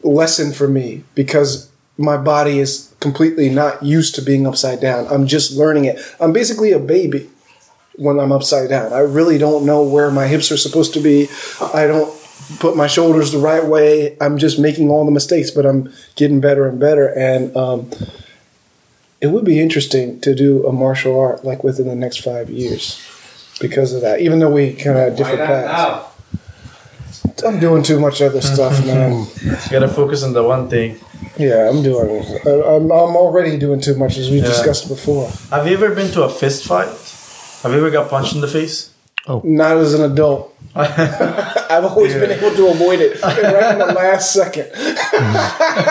[0.03, 5.05] lesson for me because my body is completely not used to being upside down.
[5.13, 5.99] I'm just learning it.
[6.19, 7.29] I'm basically a baby
[7.97, 8.91] when I'm upside down.
[8.93, 11.27] I really don't know where my hips are supposed to be.
[11.61, 12.11] I don't
[12.57, 14.17] put my shoulders the right way.
[14.19, 17.07] I'm just making all the mistakes, but I'm getting better and better.
[17.07, 17.91] And um,
[19.21, 22.99] it would be interesting to do a martial art like within the next five years
[23.61, 24.19] because of that.
[24.19, 26.14] Even though we kind of have different paths.
[27.45, 29.25] I'm doing too much other stuff, man.
[29.43, 30.99] You gotta focus on the one thing.
[31.37, 32.23] Yeah, I'm doing.
[32.45, 34.45] I'm, I'm already doing too much, as we Yeah.
[34.47, 35.29] discussed before.
[35.49, 36.87] Have you ever been to a fist fight?
[37.63, 38.91] Have you ever got punched in the face?
[39.27, 39.41] Oh.
[39.43, 40.55] Not as an adult.
[40.75, 44.69] I've always been able to avoid it right in the last second.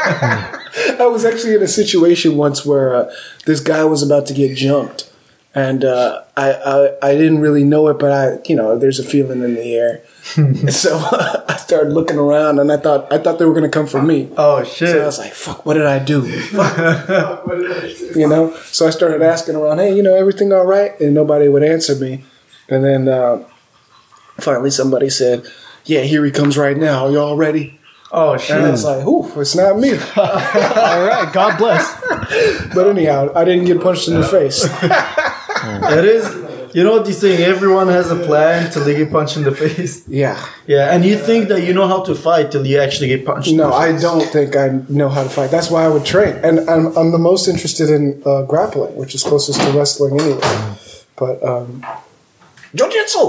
[0.04, 3.12] I was actually in a situation once where uh,
[3.46, 5.10] this guy was about to get jumped,
[5.54, 9.04] and uh, I, I I didn't really know it, but I you know there's a
[9.04, 10.02] feeling in the air,
[10.70, 10.98] so
[11.48, 14.30] I started looking around, and I thought I thought they were gonna come for me.
[14.36, 14.90] Oh shit!
[14.90, 15.64] So I was like, "Fuck!
[15.64, 16.22] What did I do?
[16.22, 17.46] Fuck!
[18.16, 21.48] you know." So I started asking around, "Hey, you know, everything all right?" And nobody
[21.48, 22.24] would answer me.
[22.68, 23.44] And then uh,
[24.38, 25.46] finally, somebody said,
[25.84, 27.06] "Yeah, here he comes right now.
[27.06, 27.78] Are y'all ready?"
[28.10, 28.56] Oh shit!
[28.56, 31.30] And I was like, "Ooh, it's not me." All right.
[31.32, 32.00] God bless.
[32.74, 34.64] but anyhow, I didn't get punched in the face.
[35.98, 36.24] It is.
[36.74, 37.40] You know what you saying?
[37.40, 40.02] Everyone has a plan till they get punched in the face.
[40.08, 40.44] Yeah.
[40.66, 43.48] Yeah, and you think that you know how to fight till you actually get punched.
[43.50, 44.02] in No, the I face.
[44.02, 45.50] don't think I know how to fight.
[45.52, 49.14] That's why I would train, and I'm, I'm the most interested in uh, grappling, which
[49.14, 50.40] is closest to wrestling anyway.
[51.16, 51.84] But um,
[52.74, 53.22] jiu-jitsu.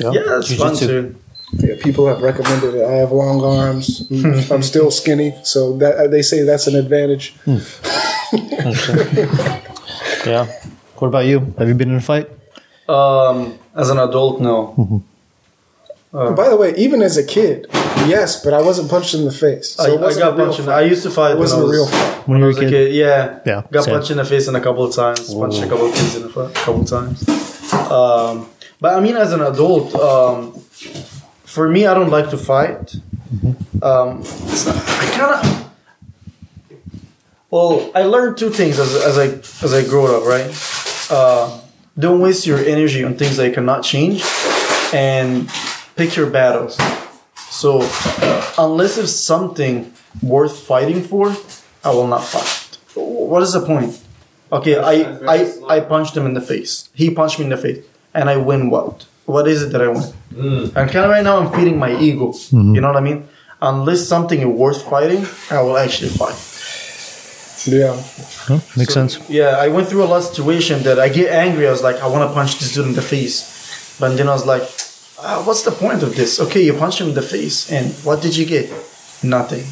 [0.00, 0.86] Yeah, that's fun Jiu-jitsu.
[0.86, 1.14] too.
[1.64, 2.84] Yeah, people have recommended it.
[2.84, 4.08] I have long arms.
[4.50, 7.36] I'm still skinny, so that they say that's an advantage.
[10.26, 10.46] Yeah.
[10.98, 11.54] What about you?
[11.58, 12.30] Have you been in a fight?
[12.88, 15.02] Um, as an adult, no.
[16.12, 17.66] By the way, even as a kid,
[18.06, 19.70] yes, but I wasn't punched in the face.
[19.74, 20.60] So I, it I wasn't got a real punched.
[20.60, 20.68] In.
[20.70, 22.28] I used to fight It when I wasn't was a real fight.
[22.28, 22.70] When I you were was a a kid?
[22.70, 22.94] kid.
[22.94, 23.94] Yeah, Yeah, Got same.
[23.94, 25.34] punched in the face in a couple of times.
[25.34, 27.28] Punched a couple of kids in the face a couple of times.
[27.90, 28.48] Um,
[28.80, 30.52] but I mean, as an adult, um,
[31.44, 32.94] for me, I don't like to fight.
[33.82, 35.62] Um, it's not- I kind of.
[37.50, 39.26] Well, I learned two things as, as I
[39.64, 40.24] as I grew up.
[40.24, 40.46] Right,
[41.10, 41.60] uh,
[41.98, 44.22] don't waste your energy on things that you cannot change,
[44.92, 45.48] and
[45.96, 46.78] pick your battles.
[47.50, 47.80] So,
[48.58, 49.92] unless it's something
[50.22, 51.34] worth fighting for,
[51.84, 52.78] I will not fight.
[52.94, 53.98] what is the point?
[54.52, 56.88] Okay, I, I, I punched him in the face.
[56.94, 57.84] He punched me in the face.
[58.14, 59.06] And I win what?
[59.26, 60.12] What is it that I win?
[60.76, 62.32] And kind of right now I'm feeding my ego.
[62.74, 63.28] You know what I mean?
[63.60, 66.36] Unless something is worth fighting, I will actually fight.
[67.66, 67.94] Yeah.
[68.48, 68.60] Huh?
[68.76, 69.30] Makes So, sense.
[69.30, 71.66] Yeah, I went through a lot of situation that I get angry.
[71.66, 74.32] I was like, I want to punch this dude in the face, but then I
[74.32, 74.62] was like,
[75.18, 76.38] ah, what's the point of this?
[76.40, 78.70] Okay, you punched him in the face, and what did you get?
[79.22, 79.64] Nothing.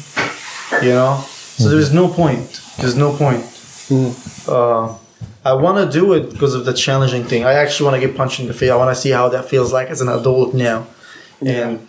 [0.85, 1.23] You know.
[1.57, 2.61] So there is no point.
[2.79, 3.43] There's no point.
[4.47, 4.95] Uh,
[5.45, 7.45] I want to do it because of the challenging thing.
[7.45, 8.71] I actually want to get punched in the face.
[8.71, 10.87] I want to see how that feels like as an adult now,
[11.41, 11.87] and.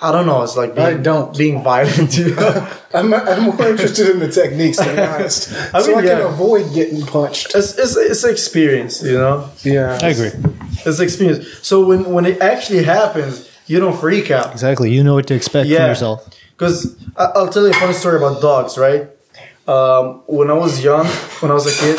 [0.00, 0.42] I don't know.
[0.42, 1.36] It's like being, I don't.
[1.36, 2.16] being violent.
[2.16, 2.72] You know?
[2.94, 5.52] I'm, I'm more interested in the techniques, to be honest.
[5.74, 7.54] I so mean, I can avoid getting punched.
[7.54, 9.50] it's, it's it's experience, you know.
[9.62, 9.98] Yeah.
[10.00, 10.30] I agree.
[10.86, 11.46] It's experience.
[11.62, 14.52] So when when it actually happens, you don't freak out.
[14.52, 14.92] Exactly.
[14.92, 15.78] You know what to expect Yeah.
[15.78, 16.28] from yourself.
[16.56, 19.08] Because I'll tell you a funny story about dogs, right?
[19.66, 21.06] Um, when I was young,
[21.40, 21.98] when I was a kid,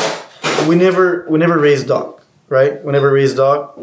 [0.68, 2.82] we never we never raised dog, right?
[2.84, 3.78] We never raised dog.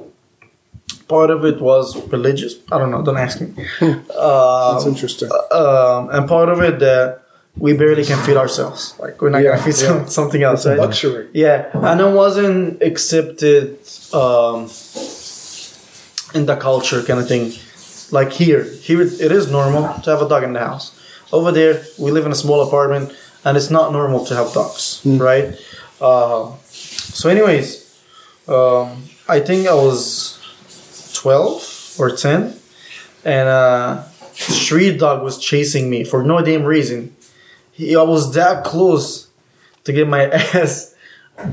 [1.08, 2.56] Part of it was religious.
[2.72, 3.02] I don't know.
[3.02, 3.48] Don't ask me.
[3.80, 5.30] That's interesting.
[5.52, 7.22] Um, and part of it that
[7.58, 8.94] we barely can feed ourselves.
[9.00, 9.88] Like we're not Yeah, gonna feed yeah.
[9.88, 10.66] some, something else.
[10.66, 10.78] Right?
[10.78, 11.28] luxury.
[11.34, 13.80] Yeah, and it wasn't accepted
[14.14, 14.70] um,
[16.34, 17.54] in the culture kind of thing.
[18.12, 20.94] Like here, here it it is normal to have a dog in the house.
[21.34, 23.12] Over there, we live in a small apartment,
[23.44, 25.56] and it's not normal to have dogs, right?
[26.00, 27.84] Uh, so, anyways,
[28.48, 30.37] um, I think I was
[31.22, 32.56] twelve or ten,
[33.26, 34.04] and uh,
[34.34, 37.16] street dog was chasing me for no damn reason.
[37.72, 39.28] He, I was that close
[39.84, 40.94] to get my ass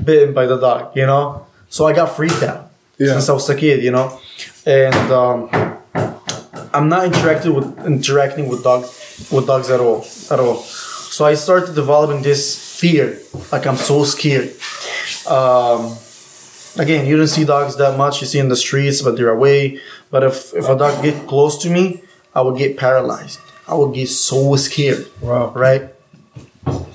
[0.04, 1.46] bitten by the dog, you know.
[1.68, 3.12] So I got freaked out Yeah.
[3.12, 4.18] since I was a kid, you know,
[4.66, 5.48] and um,
[6.72, 8.82] I'm not interacted with interacting with dog
[9.30, 10.56] with dogs at all, at all.
[11.14, 13.18] So I started developing this fear,
[13.52, 14.50] like I'm so scared.
[15.28, 15.96] Um,
[16.78, 18.20] again, you don't see dogs that much.
[18.20, 19.80] You see in the streets, but they're away.
[20.10, 22.02] But if if a dog get close to me,
[22.34, 23.40] I would get paralyzed.
[23.66, 25.52] I would get so scared Wow.
[25.54, 25.90] right?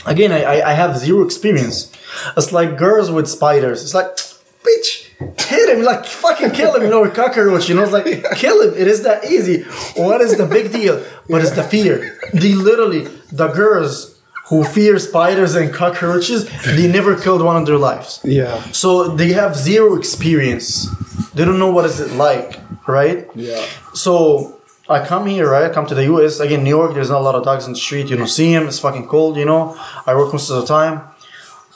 [0.05, 1.91] Again, I, I, have zero experience.
[2.37, 3.83] It's like girls with spiders.
[3.83, 4.15] It's like,
[4.63, 5.09] bitch,
[5.47, 8.05] hit him, like fucking kill him, you know, cockroach, you know, it's like,
[8.35, 8.73] kill him.
[8.79, 9.63] It is that easy.
[9.95, 11.03] What is the big deal?
[11.29, 12.17] But it's the fear.
[12.33, 14.18] They literally, the girls
[14.49, 18.19] who fear spiders and cockroaches, they never killed one in their lives.
[18.23, 18.61] Yeah.
[18.71, 20.89] So they have zero experience.
[21.33, 23.27] They don't know what is it like, right?
[23.35, 23.63] Yeah.
[23.93, 25.69] So I come here, right?
[25.69, 26.39] I come to the US.
[26.39, 28.09] Again, New York, there's not a lot of dogs in the street.
[28.09, 28.67] You don't see them.
[28.67, 29.77] It's fucking cold, you know.
[30.07, 31.03] I work most of the time.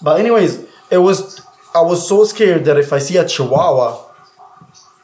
[0.01, 1.41] But anyways, it was
[1.75, 4.03] I was so scared that if I see a chihuahua,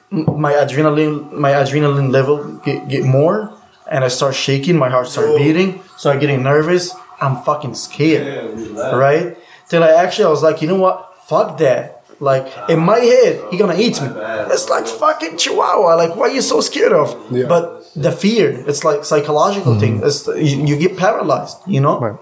[0.10, 3.54] my adrenaline my adrenaline level get, get more
[3.92, 6.94] and I start shaking, my heart start beating, start getting nervous.
[7.22, 8.58] I'm fucking scared.
[8.78, 9.38] Right?
[9.68, 11.16] Till I actually I was like, you know what?
[11.28, 12.06] Fuck that.
[12.20, 14.10] Like in my head, he gonna eat me.
[14.54, 15.96] It's like fucking chihuahua.
[15.96, 17.16] Like what are you so scared of?
[17.32, 17.46] Yeah.
[17.48, 20.02] But the fear, it's like psychological thing.
[20.04, 21.58] It's you, you get paralyzed.
[21.66, 22.00] You know.
[22.00, 22.20] Right.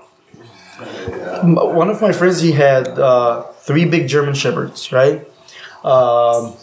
[1.43, 4.91] One of my friends, he had uh, three big German shepherds.
[4.91, 5.21] Right.
[5.83, 6.53] Um,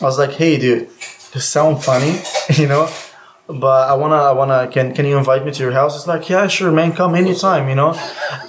[0.00, 0.88] I was like, hey, dude,
[1.32, 2.20] this sound funny,
[2.60, 2.88] you know.
[3.46, 4.68] But I wanna, I wanna.
[4.68, 5.94] Can can you invite me to your house?
[5.96, 7.92] It's like, yeah, sure, man, come anytime, you know.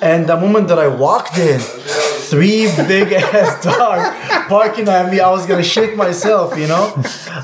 [0.01, 4.07] And the moment that I walked in, three big ass dogs
[4.49, 5.19] barking at me.
[5.19, 6.93] I was gonna shit myself, you know.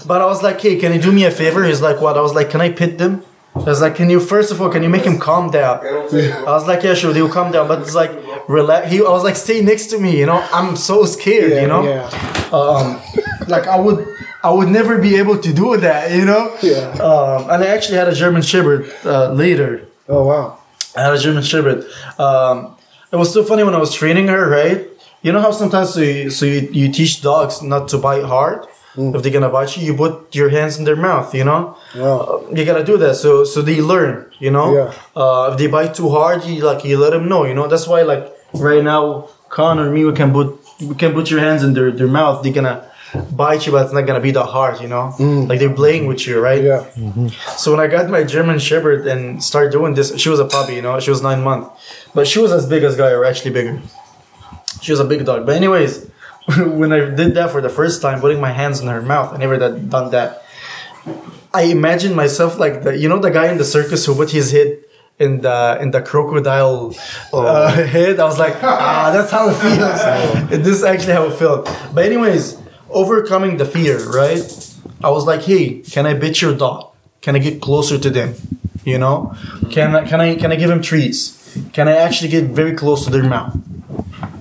[0.07, 1.65] But I was like, hey, can you do me a favor?
[1.65, 2.17] He's like, what?
[2.17, 3.23] I was like, can I pit them?
[3.53, 5.85] I was like, can you first of all, can you make him calm down?
[5.85, 7.67] I was like, yeah, sure, he'll calm down.
[7.67, 8.11] But it's like,
[8.47, 8.89] relax.
[8.89, 10.39] He, I was like, stay next to me, you know.
[10.53, 11.61] I'm so scared, Yeah.
[11.63, 11.83] you know.
[11.83, 12.07] Yeah.
[12.53, 13.01] Um,
[13.49, 14.07] like I would,
[14.43, 16.55] I would never be able to do that, you know.
[16.61, 16.89] Yeah.
[17.09, 19.87] Um, and I actually had a German Shepherd uh, later.
[20.09, 20.57] Oh wow.
[20.95, 21.85] I had a German Shepherd.
[22.19, 22.75] Um,
[23.11, 24.87] it was so funny when I was training her, right?
[25.21, 28.65] You know how sometimes so you, so you, you teach dogs not to bite hard.
[28.97, 31.33] If they're gonna bite you, you put your hands in their mouth.
[31.33, 32.43] You know, Wow.
[32.53, 34.25] you gotta do that so so they learn.
[34.39, 34.93] You know, Yeah.
[35.15, 37.45] uh, if they bite too hard, you like you let them know.
[37.45, 41.13] You know, that's why like right now, Con or me, we can put we can
[41.13, 42.41] put your hands in their their mouth.
[42.43, 42.83] They're gonna
[43.31, 44.81] bite you, but it's not gonna be that hard.
[44.81, 46.63] You know, like they're playing with you, right?
[46.63, 46.85] Yeah.
[47.57, 50.75] So when I got my German Shepherd and started doing this, she was a puppy,
[50.75, 51.69] you know, she was nine months,
[52.13, 53.81] but she was as big as Guy, or actually bigger.
[54.81, 55.45] She was a big dog.
[55.45, 56.09] But anyways,
[56.57, 59.37] when I did that for the first time, putting my hands in her mouth, I
[59.37, 60.43] never that, done that.
[61.53, 64.51] I imagined myself like the, you know, the guy in the circus who put his
[64.51, 64.79] head
[65.19, 66.95] in the in the crocodile
[67.33, 68.19] uh, head.
[68.19, 70.49] I was like, ah, that's how it feels.
[70.49, 71.65] this is actually how it felt.
[71.93, 72.60] But anyways,
[72.91, 74.41] overcoming the fear, right?
[75.03, 76.93] I was like, hey, can I bit your dog?
[77.21, 78.35] Can I get closer to them?
[78.83, 79.35] You know,
[79.69, 81.37] can I can I can I give him treats?
[81.73, 83.53] Can I actually get very close to their mouth?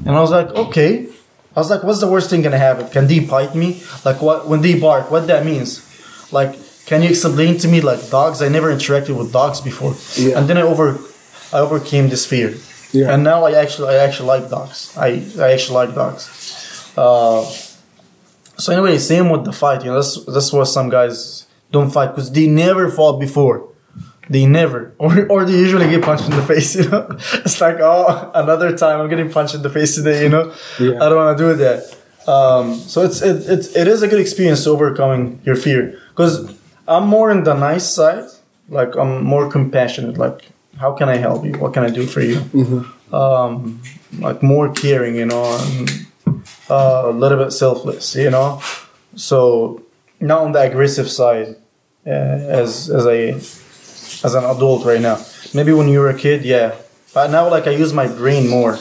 [0.07, 1.09] And I was like, okay.
[1.55, 2.89] I was like, what's the worst thing gonna happen?
[2.89, 3.83] Can they bite me?
[4.05, 5.85] Like what when they bark, what that means?
[6.33, 8.41] Like, can you explain to me like dogs?
[8.41, 9.95] I never interacted with dogs before.
[10.17, 10.39] Yeah.
[10.39, 10.99] And then I over
[11.53, 12.55] I overcame this fear.
[12.93, 13.13] Yeah.
[13.13, 14.97] And now I actually I actually like dogs.
[14.97, 16.93] I, I actually like dogs.
[16.97, 17.45] Uh,
[18.61, 19.81] so anyway, same with the fight.
[19.85, 23.67] You know, that's that's what some guys don't fight because they never fought before.
[24.29, 26.77] They never, or or they usually get punched in the face.
[26.81, 27.07] You know,
[27.45, 30.23] it's like oh, another time I'm getting punched in the face today.
[30.23, 31.03] You know, Yeah.
[31.03, 31.79] I don't want to do that.
[32.29, 36.35] Um, so it's it, it it is a good experience overcoming your fear because
[36.87, 38.25] I'm more in the nice side.
[38.69, 40.17] Like I'm more compassionate.
[40.19, 40.49] Like
[40.79, 41.53] how can I help you?
[41.63, 42.39] What can I do for you?
[43.13, 43.83] Um,
[44.21, 45.17] like more caring.
[45.17, 45.45] You know.
[45.61, 46.07] And,
[46.71, 48.61] uh, a little bit selfless, you know.
[49.17, 49.83] So
[50.21, 51.57] not on the aggressive side
[52.07, 53.35] uh, as as a
[54.27, 55.19] as an adult right now.
[55.55, 56.75] Maybe when you were a kid, yeah.
[57.15, 58.79] But now, like I use my brain more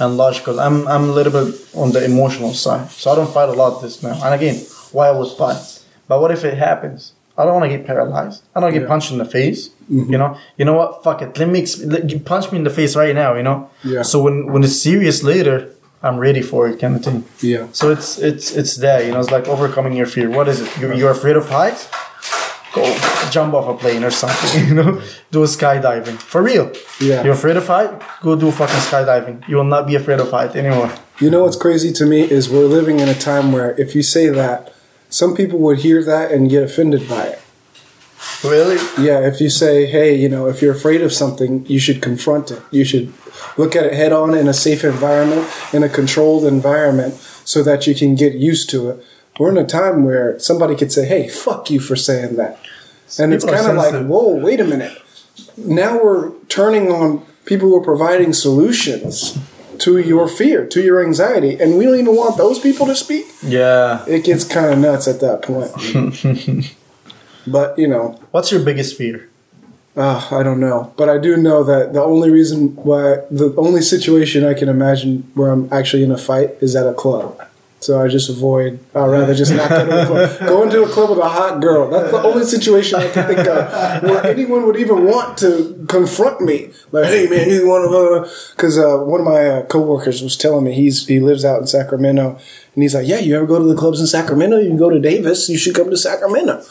[0.00, 0.60] and logical.
[0.60, 3.80] I'm I'm a little bit on the emotional side, so I don't fight a lot
[3.82, 4.20] this now.
[4.24, 4.56] And again,
[4.92, 5.62] why I would fight?
[6.08, 7.12] But what if it happens?
[7.38, 8.42] I don't want to get paralyzed.
[8.54, 8.92] I don't want to get Yeah.
[8.92, 9.70] punched in the face.
[9.88, 10.36] You know.
[10.58, 11.02] You know what?
[11.02, 11.38] Fuck it.
[11.38, 13.34] Let me ex- let, punch me in the face right now.
[13.34, 13.70] You know.
[13.82, 14.02] Yeah.
[14.02, 15.68] So when when it's serious later,
[16.02, 17.24] I'm ready for it, kind of thing.
[17.40, 17.68] Yeah.
[17.72, 19.20] So it's it's it's there, you know.
[19.20, 20.30] It's like overcoming your fear.
[20.30, 20.78] What is it?
[20.78, 21.88] You're, you're afraid of heights?
[22.72, 22.84] Go
[23.30, 24.66] jump off a plane or something.
[24.68, 26.72] You know, do skydiving for real.
[27.00, 27.24] Yeah.
[27.24, 27.90] You're afraid of height?
[28.22, 29.46] Go do fucking skydiving.
[29.48, 30.92] You will not be afraid of height anymore.
[31.18, 34.02] You know what's crazy to me is we're living in a time where if you
[34.02, 34.72] say that,
[35.08, 37.42] some people would hear that and get offended by it.
[38.44, 38.76] Really?
[38.98, 42.50] Yeah, if you say, hey, you know, if you're afraid of something, you should confront
[42.50, 42.62] it.
[42.70, 43.12] You should
[43.56, 47.14] look at it head on in a safe environment, in a controlled environment,
[47.44, 49.04] so that you can get used to it.
[49.38, 52.58] We're in a time where somebody could say, hey, fuck you for saying that.
[53.18, 55.00] And it's People are kind of like, whoa, wait a minute.
[55.56, 59.38] Now we're turning on people who are providing solutions
[59.78, 63.24] to your fear, to your anxiety, and we don't even want those people to speak
[63.42, 64.04] Yeah.
[64.06, 66.76] it gets kind of nuts at that point.
[67.46, 69.29] but you know, What's your biggest fear?
[70.00, 70.92] Uh, I don't know.
[70.96, 75.30] But I do know that the only reason why, the only situation I can imagine
[75.34, 77.40] where I'm actually in a fight is at a club.
[77.80, 78.78] So I just avoid.
[78.94, 80.38] I'd rather just not go to a club.
[80.48, 81.88] Go into a club with a hot girl.
[81.88, 86.42] That's the only situation I can think of where anyone would even want to confront
[86.42, 86.72] me.
[86.92, 88.52] Like, hey man, you want to?
[88.54, 91.66] Because uh, one of my uh, coworkers was telling me he's he lives out in
[91.66, 92.38] Sacramento,
[92.74, 94.58] and he's like, yeah, you ever go to the clubs in Sacramento?
[94.58, 95.48] You can go to Davis.
[95.48, 96.62] You should come to Sacramento.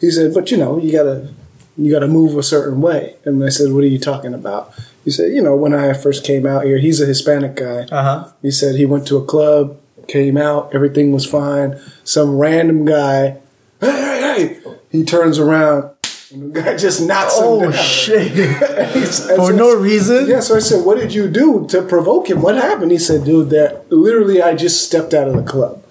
[0.00, 1.28] He said, but you know, you gotta
[1.76, 3.16] you got to move a certain way.
[3.24, 4.72] And I said, What are you talking about?
[5.04, 7.86] He said, You know, when I first came out here, he's a Hispanic guy.
[7.90, 8.32] Uh huh.
[8.42, 11.80] He said he went to a club, came out, everything was fine.
[12.04, 13.38] Some random guy,
[13.80, 14.60] hey, hey, hey,
[14.90, 15.90] he turns around,
[16.32, 17.72] and the guy just knocks him Oh down.
[17.72, 18.32] shit!
[18.72, 20.26] And For so- no reason.
[20.28, 22.42] Yeah, so I said, What did you do to provoke him?
[22.42, 22.90] What happened?
[22.92, 25.81] He said, Dude, that literally I just stepped out of the club.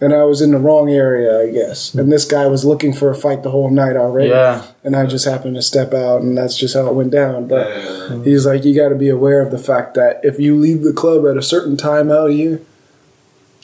[0.00, 1.92] And I was in the wrong area, I guess.
[1.92, 4.28] And this guy was looking for a fight the whole night already.
[4.28, 4.64] Yeah.
[4.84, 7.48] And I just happened to step out, and that's just how it went down.
[7.48, 10.82] But he's like, you got to be aware of the fact that if you leave
[10.82, 12.60] the club at a certain time out here,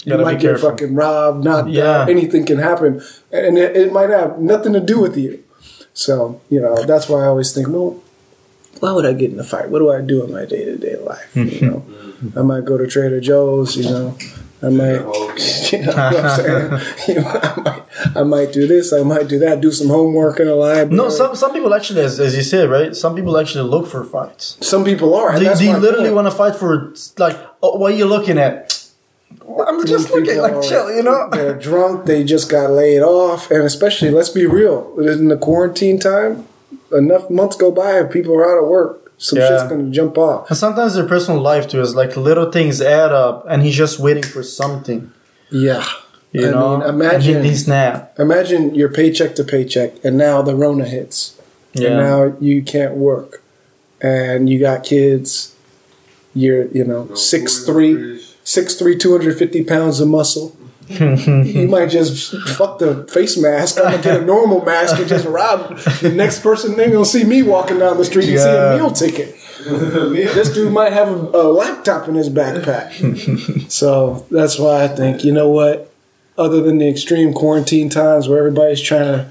[0.05, 2.03] you Gotta might get fucking robbed, not Yeah.
[2.03, 3.01] out, anything can happen.
[3.33, 5.43] And it, it might have nothing to do with you.
[5.95, 8.03] So, you know, that's why I always think, well,
[8.81, 9.71] why would I get in a fight?
[9.71, 11.35] What do I do in my day to day life?
[11.35, 11.67] You mm-hmm.
[11.67, 14.19] know, I might go to Trader Joe's, you know.
[14.65, 14.93] I might,
[15.73, 16.81] you know what I'm saying?
[17.09, 18.93] You know, I might, I might do this.
[18.93, 19.61] I might do that.
[19.61, 20.89] Do some homework in a library.
[20.95, 22.97] No, some some people actually, as, as you said, right?
[22.97, 24.57] Some people actually look for fights.
[24.61, 25.39] some people are.
[25.39, 28.81] They, they literally want to fight for like, oh, what are you looking at?
[29.67, 31.29] I'm just looking like are- chill, you know.
[31.33, 32.07] They're drunk.
[32.07, 36.47] They just got laid off, and especially, let's be real, in the quarantine time,
[36.93, 39.04] enough months go by, and people are out of work.
[39.19, 39.49] Some Yeah.
[39.49, 40.49] shit's gonna jump off.
[40.51, 43.99] And sometimes their personal life too is like little things add up, and he's just
[43.99, 45.11] waiting for something,
[45.51, 45.85] Yeah,
[46.33, 46.79] you I know.
[46.79, 48.15] mean, imagine he, he snap.
[48.19, 51.35] imagine your paycheck to paycheck, and now the Rona hits,
[51.75, 51.97] and Yeah.
[51.97, 53.43] now you can't work,
[54.01, 55.53] and you got kids.
[56.35, 60.57] You're you know six three, six three, two hundred fifty pounds of muscle.
[60.89, 63.79] you might just fuck the face mask.
[63.79, 66.77] I'm gonna get a normal mask and just rob the next person.
[66.77, 69.35] They're gonna see me walking down the street and see a meal ticket.
[69.65, 73.71] this dude might have a, a laptop in his backpack.
[73.71, 75.91] so that's why I think you know what.
[76.37, 79.31] Other than the extreme quarantine times where everybody's trying to,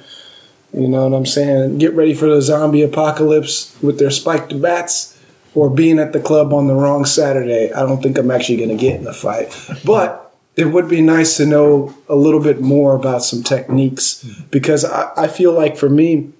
[0.74, 5.20] you know what I'm saying, get ready for the zombie apocalypse with their spiked bats,
[5.54, 8.70] or being at the club on the wrong Saturday, I don't think I'm actually going
[8.70, 9.54] to get in the fight.
[9.84, 10.23] But
[10.56, 14.44] it would be nice to know a little bit more about some techniques mm-hmm.
[14.52, 16.32] because I, I feel like for me,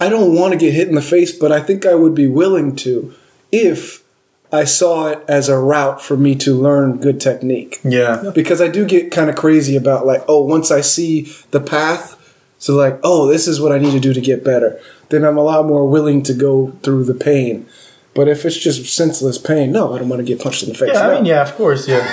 [0.00, 2.28] I don't want to get hit in the face, but I think I would be
[2.28, 3.14] willing to
[3.50, 4.02] if
[4.52, 7.80] I saw it as a route for me to learn good technique.
[7.82, 8.30] Yeah.
[8.34, 12.18] Because I do get kind of crazy about like, oh, once I see the path,
[12.58, 14.80] so like, oh, this is what I need to do to get better.
[15.08, 17.66] Then I'm a lot more willing to go through the pain.
[18.14, 20.74] But if it's just senseless pain, no, I don't want to get punched in the
[20.74, 20.90] face.
[20.92, 21.14] Yeah, I no.
[21.14, 22.04] mean, yeah, of course, yeah.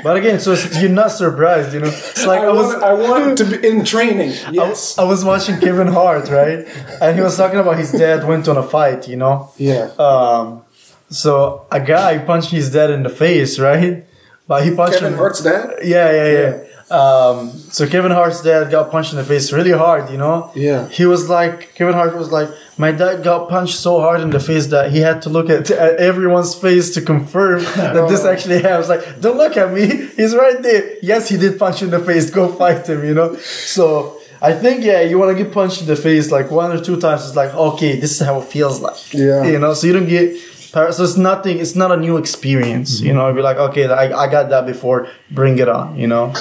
[0.02, 1.86] but again, so you're not surprised, you know?
[1.88, 4.34] It's like I, I was, want, I want to be in training.
[4.52, 4.98] Yes.
[4.98, 6.66] I was watching Kevin Hart, right?
[7.00, 9.50] And he was talking about his dad went on a fight, you know?
[9.56, 9.90] yeah.
[9.98, 10.62] Um,
[11.08, 14.04] so a guy punched his dad in the face, right?
[14.46, 15.18] But he punched Kevin him.
[15.18, 15.78] Hart's dad.
[15.82, 16.64] Yeah, yeah, yeah.
[16.90, 20.50] Um, so Kevin Hart's dad got punched in the face really hard, you know?
[20.56, 20.88] Yeah.
[20.88, 24.40] He was like, Kevin Hart was like, my dad got punched so hard in the
[24.40, 28.56] face that he had to look at, at everyone's face to confirm that this actually
[28.56, 28.74] happened.
[28.74, 29.86] I was like, don't look at me.
[30.16, 30.96] He's right there.
[31.00, 32.28] Yes, he did punch you in the face.
[32.28, 33.36] Go fight him, you know?
[33.36, 36.82] So I think, yeah, you want to get punched in the face like one or
[36.82, 37.24] two times.
[37.24, 39.14] It's like, okay, this is how it feels like.
[39.14, 39.44] Yeah.
[39.44, 43.12] You know, so you don't get, so it's nothing, it's not a new experience, you
[43.12, 43.26] know?
[43.26, 46.34] It'd be like, okay, I, I got that before, bring it on, you know?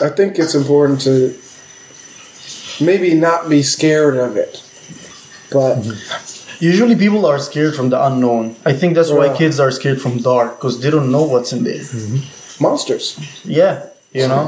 [0.00, 1.34] I think it's important to
[2.84, 4.62] maybe not be scared of it,
[5.50, 6.28] but mm-hmm.
[6.64, 8.54] Usually people are scared from the unknown.
[8.64, 9.36] I think that's why Yeah.
[9.36, 11.82] kids are scared from dark because they don't know what's in there.
[11.82, 12.62] Mm-hmm.
[12.62, 13.18] monsters.
[13.44, 13.74] Yeah,
[14.12, 14.42] you know,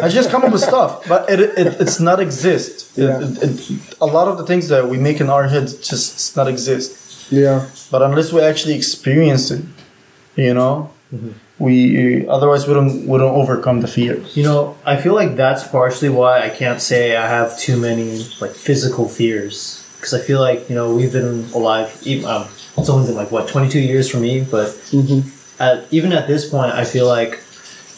[0.02, 2.96] I just come up with stuff, but it, it it's not exist.
[2.96, 3.20] Yeah.
[3.20, 3.60] it- it-
[4.00, 6.90] a lot of the things that we make in our heads just it's not exist.
[7.30, 7.58] Yeah.
[7.92, 9.62] But unless we actually experience it,
[10.36, 11.32] you know, mm-hmm.
[11.58, 14.36] We otherwise we don't we don't overcome the fears.
[14.36, 18.24] You know, I feel like that's partially why I can't say I have too many
[18.40, 21.98] like physical fears because I feel like you know we've been alive.
[22.04, 22.44] Even um,
[22.76, 24.68] it's only been like what twenty two years for me, but
[25.58, 27.40] at, even at this point, I feel like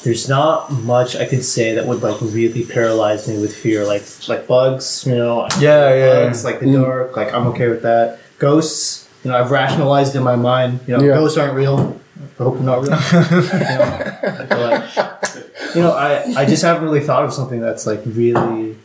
[0.02, 3.84] there's not much I could say that would like really paralyze me with fear.
[3.84, 5.46] Like like bugs, you know.
[5.58, 6.24] Yeah, yeah.
[6.24, 7.14] Bugs, like the dark.
[7.14, 8.18] Like I'm okay with that.
[8.38, 10.80] Ghosts, you know, I've rationalized in my mind.
[10.86, 11.14] You know, Yeah.
[11.16, 11.99] ghosts aren't real.
[12.40, 12.90] I hope not real.
[12.92, 18.00] you know, but, you know, I, I just haven't really thought of something that's like
[18.06, 18.78] really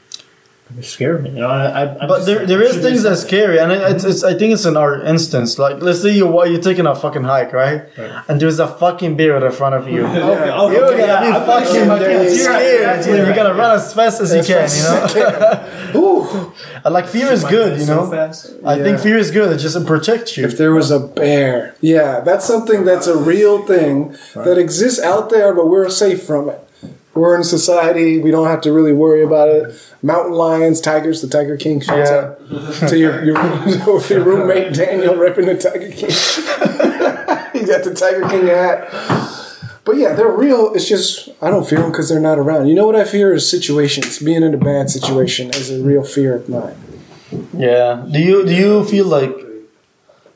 [0.81, 1.29] scared me.
[1.31, 3.59] You know, I, I, I'm But just, there, like, there is things that that's scary,
[3.59, 5.57] and it, it's, it's, I think it's in our instance.
[5.59, 7.83] Like, let's say you you're taking a fucking hike, right?
[8.27, 10.05] And there's a fucking bear in front of you.
[10.25, 10.45] Okay,
[10.75, 13.03] You're okay, gonna yeah, be I'm fucking fucking you're scared.
[13.03, 13.17] scared.
[13.27, 15.95] You're gonna run as fast as you can, you know.
[15.95, 16.53] Ooh.
[16.89, 18.11] Like fear is good, you know.
[18.65, 19.53] I think fear is good.
[19.53, 20.45] It just protects you.
[20.45, 25.29] If there was a bear, yeah, that's something that's a real thing that exists out
[25.29, 26.61] there, but we're safe from it.
[27.15, 29.73] We're in society; we don't have to really worry about it.
[30.03, 31.79] Mountain lions, tigers, the Tiger King.
[31.79, 32.35] Shouts Yeah.
[32.83, 33.37] out to your, your
[34.09, 36.09] your roommate Daniel repping the Tiger King.
[37.61, 38.89] he got the Tiger King hat.
[39.85, 40.73] But yeah, they're real.
[40.73, 42.67] It's just I don't fear them because they're not around.
[42.67, 44.19] You know what I fear is situations.
[44.19, 46.75] Being in a bad situation is a real fear of mine.
[47.57, 48.05] Yeah.
[48.11, 49.31] Do you do you feel like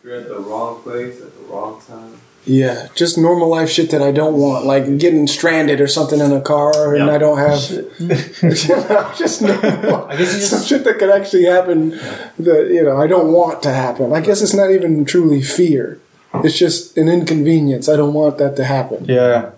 [0.03, 2.08] You're at the wrong place at the wrong time.
[2.49, 6.31] Yeah, just normal life shit that I don't want, like getting stranded or something in
[6.31, 7.13] a car, and Yeah.
[7.15, 7.59] I don't have
[9.17, 10.05] just normal.
[10.09, 11.91] I guess you just- some shit that could actually happen
[12.39, 14.13] that you know I don't want to happen.
[14.13, 15.99] I guess it's not even truly fear;
[16.43, 17.87] it's just an inconvenience.
[17.87, 19.05] I don't want that to happen.
[19.05, 19.51] yeah?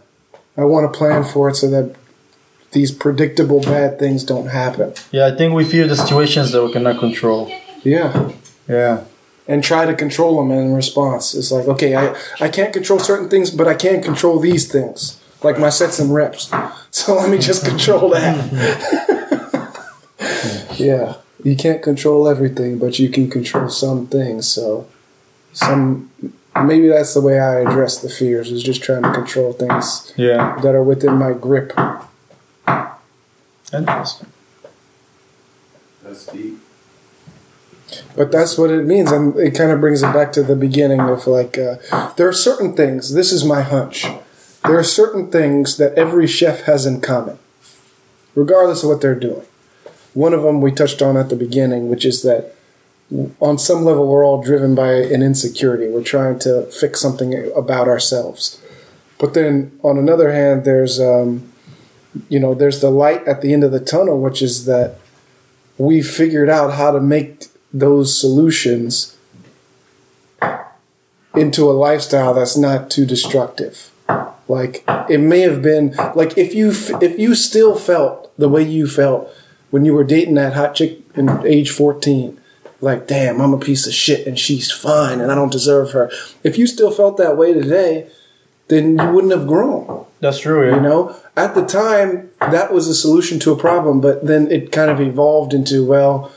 [0.57, 1.95] I want to plan for it so that
[2.73, 4.93] these predictable bad things don't happen.
[5.11, 7.49] Yeah, I think we fear the situations that we cannot control.
[7.83, 8.31] Yeah.
[8.67, 9.05] Yeah.
[9.51, 11.35] And try to control them in response.
[11.35, 15.19] It's like, okay, I, I can't control certain things, but I can control these things,
[15.43, 16.49] like my sets and reps.
[16.93, 18.35] So let me just control that.
[20.77, 24.47] yeah, you can't control everything, but you can control some things.
[24.49, 24.87] So
[25.53, 26.11] some
[26.65, 30.57] maybe that's the way I address the fears is just trying to control things Yeah.
[30.61, 31.71] that are within my grip.
[33.73, 34.27] Interesting.
[36.03, 36.60] That's deep.
[38.15, 41.01] But that's what it means, and it kind of brings it back to the beginning
[41.01, 41.77] of like uh,
[42.15, 43.13] there are certain things.
[43.13, 44.05] This is my hunch.
[44.63, 47.39] There are certain things that every chef has in common,
[48.35, 49.45] regardless of what they're doing.
[50.13, 52.55] One of them we touched on at the beginning, which is that
[53.39, 55.87] on some level we're all driven by an insecurity.
[55.87, 58.61] We're trying to fix something about ourselves.
[59.19, 61.51] But then on another hand, there's um,
[62.29, 64.97] you know there's the light at the end of the tunnel, which is that
[65.77, 69.17] we figured out how to make those solutions
[71.35, 73.91] into a lifestyle that's not too destructive.
[74.47, 78.87] Like it may have been like if you if you still felt the way you
[78.87, 79.33] felt
[79.69, 82.37] when you were dating that hot chick in age 14
[82.81, 86.11] like damn I'm a piece of shit and she's fine and I don't deserve her.
[86.43, 88.09] If you still felt that way today,
[88.67, 90.05] then you wouldn't have grown.
[90.19, 90.67] That's true.
[90.67, 90.75] Yeah.
[90.75, 94.71] You know, at the time, that was a solution to a problem, but then it
[94.71, 96.31] kind of evolved into, well,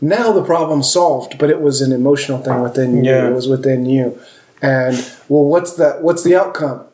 [0.00, 3.10] now the problem's solved, but it was an emotional thing within you.
[3.10, 3.28] Yeah.
[3.28, 4.18] It was within you.
[4.62, 4.96] And
[5.28, 6.02] well, what's that?
[6.02, 6.86] What's the outcome?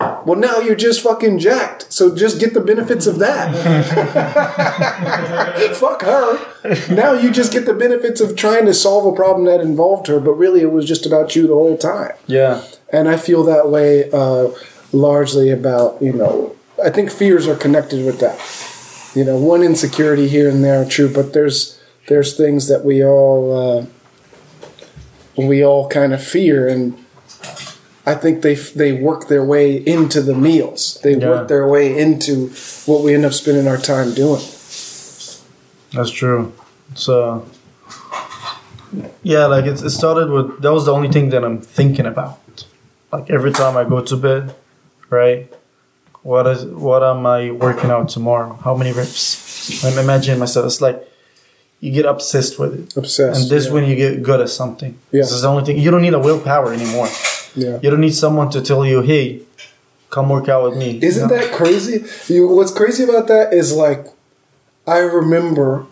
[0.00, 1.92] Well, now you're just fucking jacked.
[1.92, 3.52] So just get the benefits of that.
[5.74, 6.94] Fuck her.
[6.94, 10.20] Now you just get the benefits of trying to solve a problem that involved her,
[10.20, 12.12] but really it was just about you the whole time.
[12.26, 12.64] Yeah.
[12.92, 14.50] And I feel that way uh,
[14.92, 18.38] largely about, you know, I think fears are connected with that.
[19.16, 21.77] You know, one insecurity here and there, true, but there's
[22.08, 23.42] there's things that we all
[23.78, 23.86] uh,
[25.36, 26.94] we all kind of fear, and
[28.06, 30.98] I think they they work their way into the meals.
[31.02, 31.28] They Yeah.
[31.28, 32.50] work their way into
[32.86, 34.42] what we end up spending our time doing.
[35.92, 36.52] That's true.
[36.94, 37.46] So,
[39.22, 42.38] yeah, like it, it started with that was the only thing that I'm thinking about.
[43.12, 44.54] Like every time I go to bed,
[45.10, 45.52] right?
[46.22, 48.58] What is what am I working out tomorrow?
[48.64, 49.84] How many reps?
[49.84, 50.66] I'm imagining myself.
[50.66, 51.07] It's like
[51.80, 53.40] you get obsessed with it, Obsessed.
[53.42, 53.72] and this yeah.
[53.72, 54.98] when you get good at something.
[55.12, 55.22] Yeah.
[55.22, 55.78] This is the only thing.
[55.78, 57.08] You don't need a willpower anymore.
[57.54, 57.78] yeah.
[57.82, 59.42] You don't need someone to tell you, "Hey,
[60.10, 61.40] come work out with me." Isn't You know?
[61.42, 62.04] that crazy?
[62.32, 64.06] You, what's crazy about that is like,
[64.86, 65.86] I remember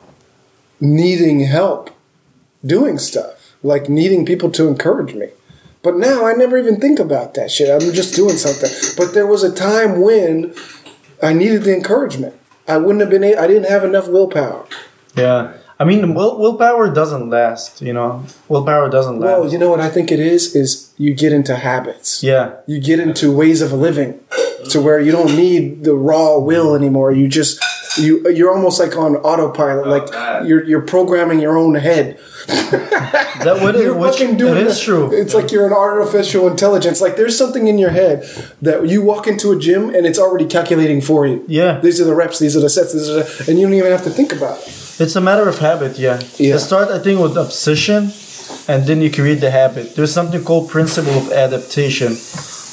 [0.80, 1.90] needing help
[2.64, 5.28] doing stuff, like needing people to encourage me.
[5.82, 7.70] But now I never even think about that shit.
[7.70, 8.70] I'm just doing something.
[8.96, 10.52] But there was a time when
[11.22, 12.34] I needed the encouragement.
[12.66, 13.22] I wouldn't have been.
[13.22, 14.66] I didn't have enough willpower.
[15.16, 15.52] Yeah.
[15.78, 17.82] I mean, will, willpower doesn't last.
[17.82, 19.40] You know, willpower doesn't last.
[19.40, 20.54] Well, you know what I think it is?
[20.56, 22.22] Is you get into habits.
[22.22, 22.56] yeah.
[22.66, 24.20] you get into ways of living
[24.70, 27.12] to where you don't need the raw will anymore.
[27.12, 27.62] You just
[27.98, 30.46] you you're almost like on autopilot, oh, like that.
[30.46, 32.18] you're you're programming your own head.
[33.46, 35.12] That would You're which, fucking doing it is the- true.
[35.12, 37.00] It's like you're an artificial intelligence.
[37.00, 38.22] Like there's something in your head
[38.62, 41.44] that you walk into a gym and it's already calculating for you.
[41.46, 41.78] Yeah.
[41.80, 43.92] These are the reps, these are the sets, these are the, and you don't even
[43.92, 44.68] have to think about it.
[44.98, 46.20] It's a matter of habit, yeah.
[46.38, 46.54] Yeah.
[46.56, 48.10] It start, I think, with obsession,
[48.66, 49.94] and then you create the habit.
[49.94, 52.12] There's something called principle of adaptation.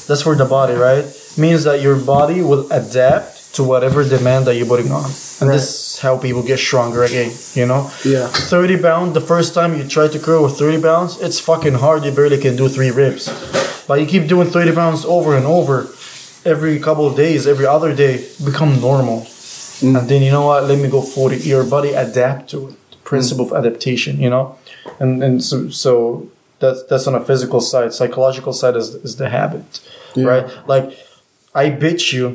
[0.07, 1.05] That's for the body, right?
[1.37, 5.05] Means that your body will adapt to whatever demand that you're putting on,
[5.39, 5.55] and Right.
[5.55, 7.31] this is how people get stronger again.
[7.53, 8.27] You know, Yeah.
[8.27, 9.13] 30 pound.
[9.13, 12.03] The first time you try to curl with 30 pounds, it's fucking hard.
[12.05, 13.29] You barely can do three reps,
[13.87, 15.87] but you keep doing 30 pounds over and over,
[16.45, 19.19] every couple of days, every other day, become normal.
[19.81, 19.97] Mm.
[19.97, 20.67] And then you know what?
[20.67, 21.37] Let me go 40.
[21.37, 22.73] Your body adapt to it.
[22.73, 23.03] Mm.
[23.03, 24.45] Principle of adaptation, you know?
[24.99, 25.93] And and so, so
[26.61, 27.93] that's that's on a physical side.
[27.93, 29.65] Psychological side is, is the habit.
[30.15, 30.25] Yeah.
[30.31, 30.45] Right?
[30.73, 30.85] Like
[31.53, 32.25] I bitch you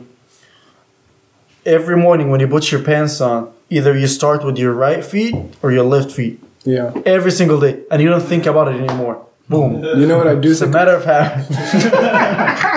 [1.64, 5.34] every morning when you put your pants on, either you start with your right feet
[5.62, 6.40] or your left feet.
[6.64, 6.92] Yeah.
[7.06, 7.80] Every single day.
[7.90, 9.24] And you don't think about it anymore.
[9.48, 9.82] Boom.
[9.82, 11.46] You know what I do It's a matter of habit.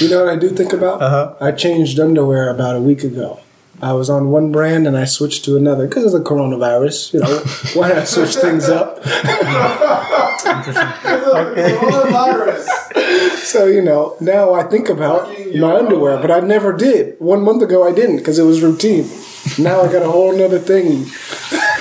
[0.00, 1.02] You know what I do think about?
[1.02, 1.34] Uh-huh.
[1.40, 3.40] I changed underwear about a week ago.
[3.82, 7.14] I was on one brand and I switched to another because of the coronavirus.
[7.14, 7.38] You know,
[7.80, 9.02] why not switch things up?
[11.40, 12.66] Coronavirus.
[13.44, 17.18] So you know, now I think about my underwear, but I never did.
[17.20, 19.08] One month ago, I didn't because it was routine.
[19.58, 21.04] Now I got a whole nother thing.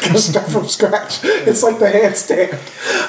[0.01, 1.19] Gotta start from scratch.
[1.23, 2.53] It's like the handstand.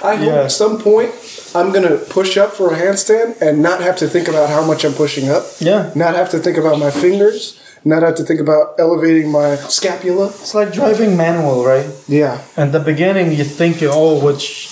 [0.03, 0.43] I hope Yeah.
[0.43, 1.13] at some point
[1.55, 4.85] I'm gonna push up for a handstand and not have to think about how much
[4.85, 5.45] I'm pushing up.
[5.61, 5.93] Yeah.
[5.95, 7.59] Not have to think about my fingers.
[7.85, 10.27] Not have to think about elevating my scapula.
[10.29, 11.87] It's like driving manual, right?
[12.09, 12.43] Yeah.
[12.57, 14.69] At the beginning, you think, oh, which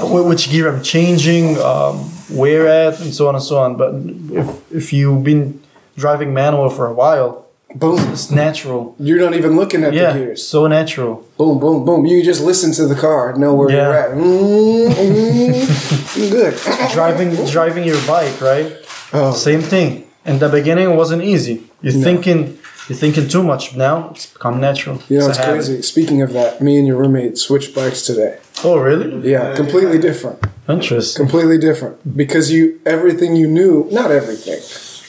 [0.00, 1.98] uh, which gear I'm changing, um,
[2.30, 3.76] where at, and so on and so on.
[3.76, 3.94] But
[4.34, 5.60] if if you've been
[5.96, 7.44] driving manual for a while,
[7.74, 7.98] Boom.
[8.12, 8.94] it's natural.
[8.98, 10.46] You're not even looking at Yeah, the gears.
[10.46, 11.24] so natural.
[11.36, 12.06] Boom, boom, boom.
[12.06, 13.76] You just listen to the car, know where Yeah.
[13.84, 14.10] you're at.
[14.12, 16.54] Mm, mm, good.
[16.94, 18.72] Driving driving your bike, right?
[19.12, 19.32] Oh.
[19.32, 20.04] Same thing.
[20.24, 21.65] In the beginning, it wasn't easy.
[21.82, 22.58] You're thinking
[22.88, 23.74] you're thinking too much.
[23.76, 25.02] Now it's become natural.
[25.08, 25.82] You know, It's it's crazy.
[25.82, 28.38] Speaking of that, me and your roommate switched bikes today.
[28.64, 29.28] Oh, really?
[29.28, 30.44] Yeah, completely different.
[30.68, 31.20] Interesting.
[31.24, 32.16] Completely different.
[32.16, 34.60] Because you everything you knew, not everything,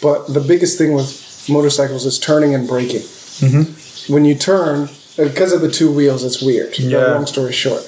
[0.02, 3.02] but the biggest thing with motorcycles is turning and braking.
[3.41, 4.14] Mm-hmm.
[4.14, 6.77] When you turn, because of the two wheels, it's weird.
[6.80, 7.14] Yeah.
[7.14, 7.84] Long story short,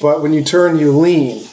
[0.00, 1.46] but when you turn, you lean.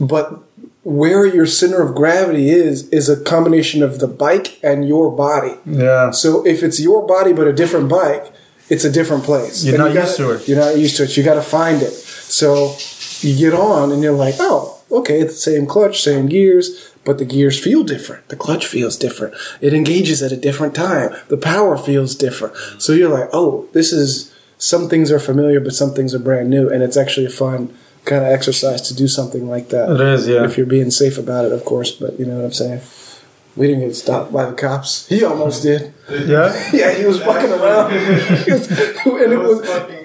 [0.00, 0.42] But
[0.84, 5.54] where your center of gravity is is a combination of the bike and your body.
[5.64, 6.10] Yeah.
[6.10, 8.32] So if it's your body but a different bike,
[8.68, 9.64] it's a different place.
[9.64, 10.48] You're And not you used gotta- to it.
[10.48, 11.16] You're not used to it.
[11.16, 11.92] You got to find it.
[11.92, 12.76] So
[13.20, 17.18] you get on and you're like, oh, okay, it's the same clutch, same gears, but
[17.18, 18.28] the gears feel different.
[18.28, 19.34] The clutch feels different.
[19.60, 21.14] It engages at a different time.
[21.28, 22.54] The power feels different.
[22.78, 26.48] So you're like, oh, this is some things are familiar, but some things are brand
[26.50, 29.90] new, and it's actually a fun kind of exercise to do something like that.
[29.90, 30.44] It is, yeah.
[30.44, 32.80] If you're being safe about it, of course, but you know what I'm saying.
[33.54, 35.06] We didn't get stopped by the cops.
[35.08, 35.92] He almost did.
[36.10, 36.48] Yeah.
[36.72, 37.92] Yeah, he was fucking around.
[37.92, 38.70] Was-
[39.04, 39.60] and it was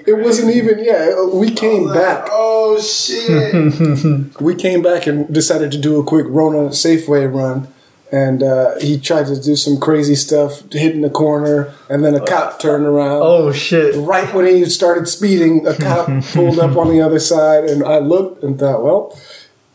[0.06, 1.14] it wasn't even yeah.
[1.18, 2.28] Uh, we came back.
[2.30, 4.40] Oh shit!
[4.40, 7.68] We came back and decided to do a quick Rona Safeway run.
[8.10, 12.24] And uh, he tried to do some crazy stuff, hitting the corner, and then a
[12.24, 13.20] cop turned around.
[13.22, 13.94] Oh shit.
[13.96, 17.98] Right when he started speeding, a cop pulled up on the other side, and I
[17.98, 19.18] looked and thought, well,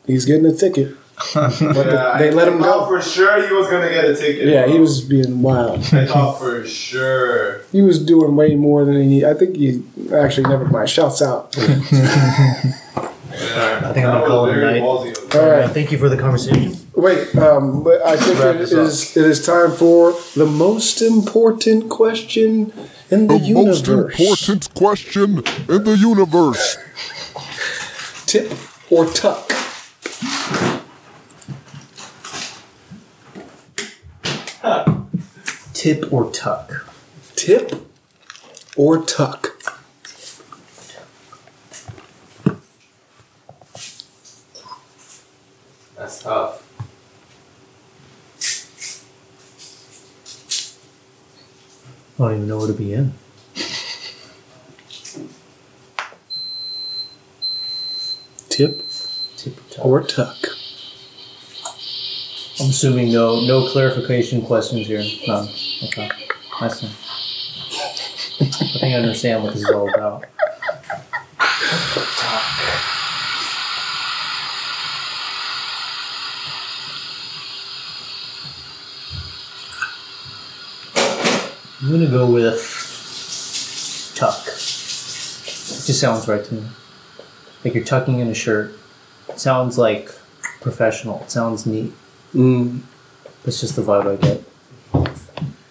[0.07, 0.95] he's getting a ticket.
[1.35, 2.87] But Yeah, they I- let him go.
[2.87, 4.47] for sure he was gonna get a ticket.
[4.49, 5.81] Yeah, he was being wild.
[5.93, 7.61] I thought for sure.
[7.71, 9.23] He was doing way more than he.
[9.23, 10.89] I think he actually never mind.
[10.89, 11.55] Shouts out.
[13.43, 14.81] Yeah, I think I'm gonna call it a night.
[14.81, 15.69] All right.
[15.69, 16.75] thank you for the conversation.
[16.95, 18.85] Wait, um, but I think Wrap it this up.
[18.87, 22.71] is it is time for the most important question
[23.11, 24.19] in the, The most universe.
[24.19, 25.29] important question
[25.69, 26.77] in the universe.
[28.27, 28.51] Tip
[28.91, 29.49] or tuck?
[35.73, 36.85] Tip or tuck?
[37.35, 37.73] Tip
[38.77, 39.49] or tuck?
[45.97, 46.61] That's tough.
[52.17, 53.13] I don't even know where to begin.
[58.49, 58.83] Tip
[59.35, 59.85] Tip or tuck?
[59.85, 60.35] or tuck?
[62.61, 65.03] I'm assuming no no clarification questions here.
[65.27, 65.49] None.
[65.83, 66.09] Okay.
[66.61, 66.87] I see.
[68.39, 70.25] I think I understand what this is all about.
[81.83, 84.39] I'm gonna go with tuck.
[84.47, 86.63] It just sounds right to me.
[87.65, 88.73] Like you're tucking in a shirt.
[89.29, 90.09] It sounds like
[90.61, 91.21] professional.
[91.23, 91.91] It sounds neat.
[92.33, 92.81] Mm,
[93.43, 94.43] That's just the vibe I get.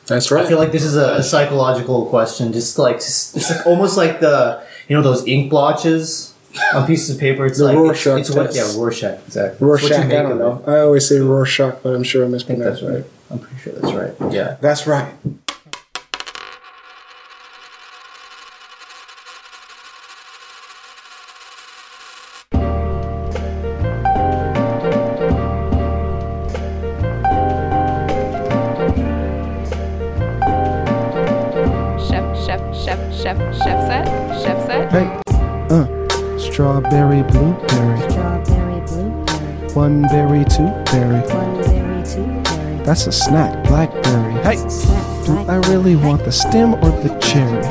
[0.07, 0.45] that's right.
[0.45, 4.21] I feel like this is a, a psychological question, just like it's like almost like
[4.21, 6.35] the you know those ink blotches
[6.75, 7.47] on pieces of paper.
[7.47, 9.67] It's The like Rorschach it's, it's what yeah Rorschach exactly.
[9.67, 9.93] Rorschach.
[9.93, 10.63] I don't know.
[10.67, 13.05] I always say Rorschach, but I'm sure I'm I think that's right.
[13.31, 14.33] I'm pretty sure that's right.
[14.33, 14.57] Yeah.
[14.61, 15.11] That's right.
[39.75, 41.21] One berry, two berry.
[41.21, 42.85] one berry, two berry.
[42.85, 44.33] That's a snack, blackberry.
[44.43, 44.57] Hey,
[45.25, 47.63] do I really want the stem or the cherry?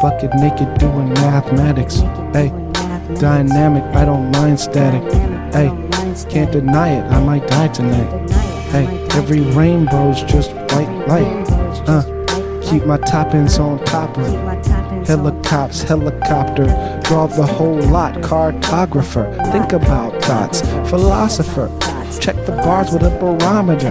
[0.00, 1.96] Bucket naked doing mathematics.
[2.32, 2.48] Hey,
[3.20, 5.02] dynamic, I don't mind static.
[5.52, 5.68] Hey,
[6.30, 8.30] can't deny it, I might die tonight.
[8.70, 11.46] Hey, every rainbow's just white light.
[11.88, 12.02] Uh,
[12.62, 14.77] keep my toppings on topper.
[15.06, 16.66] Helicopters, helicopter,
[17.04, 18.14] draw the whole lot.
[18.16, 20.60] Cartographer, think about thoughts.
[20.90, 21.68] Philosopher,
[22.20, 23.90] check the bars with a barometer.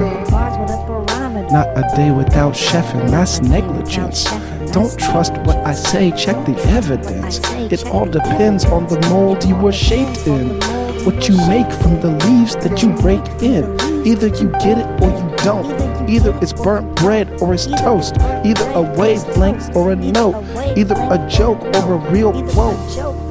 [1.52, 4.26] Not a day without chefing, that's negligence.
[4.74, 7.40] Don't trust what I say, check the evidence.
[7.72, 10.60] It all depends on the mold you were shaped in.
[11.06, 13.64] What you make from the leaves that you break in.
[14.06, 16.10] Either you get it or you don't.
[16.10, 18.16] Either it's burnt bread or it's toast.
[18.48, 20.42] Either a wavelength or a note.
[20.78, 22.80] Either a joke or a real quote.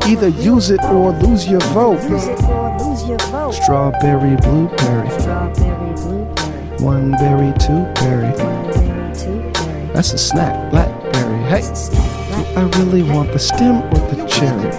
[0.07, 2.03] Either use it or lose your vote.
[3.51, 5.09] Strawberry, blueberry,
[6.81, 8.31] one berry, two berry.
[8.31, 9.93] one berry, two berry.
[9.95, 11.43] That's a snack, blackberry.
[11.45, 14.71] Hey, do I really want the stem or the cherry?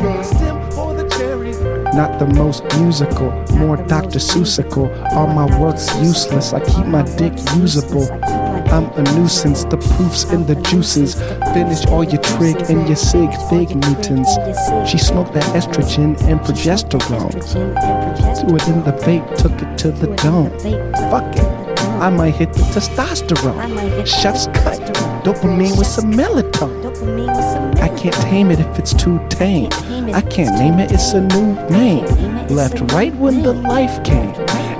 [1.95, 4.19] Not the most musical, more Dr.
[4.19, 4.87] Seussical.
[5.13, 8.05] All my work's useless, I keep my dick usable.
[8.69, 11.15] I'm a nuisance, the proof's in the juices.
[11.53, 14.29] Finish all your trig and your sig, big Newtons.
[14.89, 17.31] She smoked that estrogen and progesterone.
[18.39, 20.51] Threw it in the vape, took it to the dome.
[21.09, 21.67] Fuck it.
[21.99, 24.05] I might hit the testosterone.
[24.05, 24.79] Chef's cut.
[25.23, 27.77] Dopamine with some melatonin.
[27.81, 29.69] I can't tame it if it's too tame.
[30.13, 32.05] I can't name it, it's a new name.
[32.47, 34.33] Left right when the life came.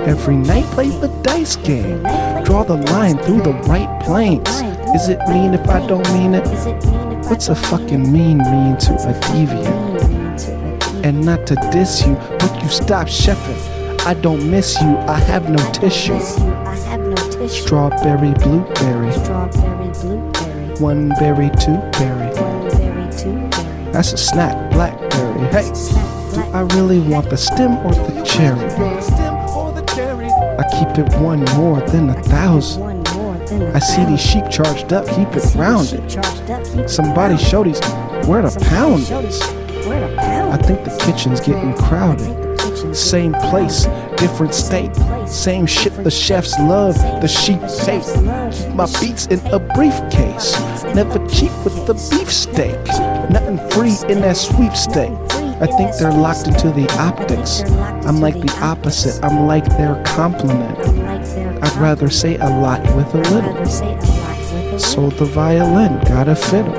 [0.06, 2.04] Every night play the dice game.
[2.48, 4.48] Draw the line through the right planes.
[4.94, 6.46] Is it mean if I don't mean it?
[7.28, 11.04] What's a fucking mean mean to a deviant?
[11.04, 14.00] And not to diss you, but you stop chefing.
[14.06, 16.18] I don't miss you, I have no tissue.
[17.48, 19.12] Strawberry, blueberry,
[20.80, 22.30] one berry, two berry.
[22.30, 23.92] one berry, two berry.
[23.92, 25.48] That's a snack, blackberry.
[25.48, 25.70] Hey,
[26.32, 28.97] do I really want the stem or the cherry?
[30.58, 32.82] I keep it one more than a thousand.
[32.82, 36.10] One more than a I see these sheep charged up, keep it rounded.
[36.90, 37.80] Somebody show these
[38.26, 39.40] where the pound is.
[39.40, 42.48] I think the kitchen's getting crowded.
[42.94, 43.84] Same place,
[44.16, 44.94] different state.
[45.28, 48.02] Same shit the chefs love, the sheep hate.
[48.52, 50.58] Keep my beats in a briefcase.
[50.94, 52.76] Never cheap with the beefsteak.
[53.30, 55.37] Nothing free in that sweepstake.
[55.60, 57.62] I think they're locked into the optics.
[58.06, 60.78] I'm like the opposite, I'm like their complement.
[61.62, 64.78] I'd rather say a lot with a little.
[64.78, 66.76] Sold the violin, got a fiddle.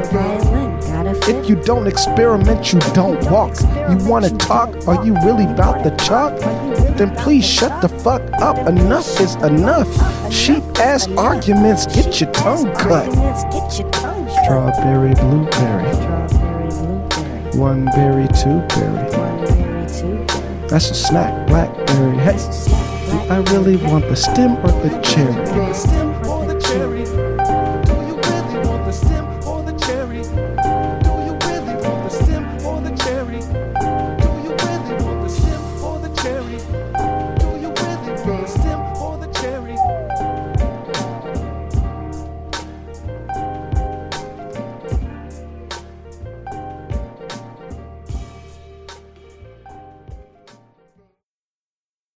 [1.28, 3.60] If you don't experiment, you don't walk.
[3.90, 4.88] You wanna talk?
[4.88, 6.40] Are you really about the chalk?
[6.98, 8.58] Then please shut the fuck up.
[8.68, 9.90] Enough is enough.
[10.32, 13.12] Sheep ass arguments, get your tongue cut.
[14.44, 16.39] Strawberry, blueberry.
[17.54, 19.10] One berry, two berry.
[20.68, 22.18] That's a snack, blackberry.
[22.18, 26.09] Hey, do I really want the stem or the cherry?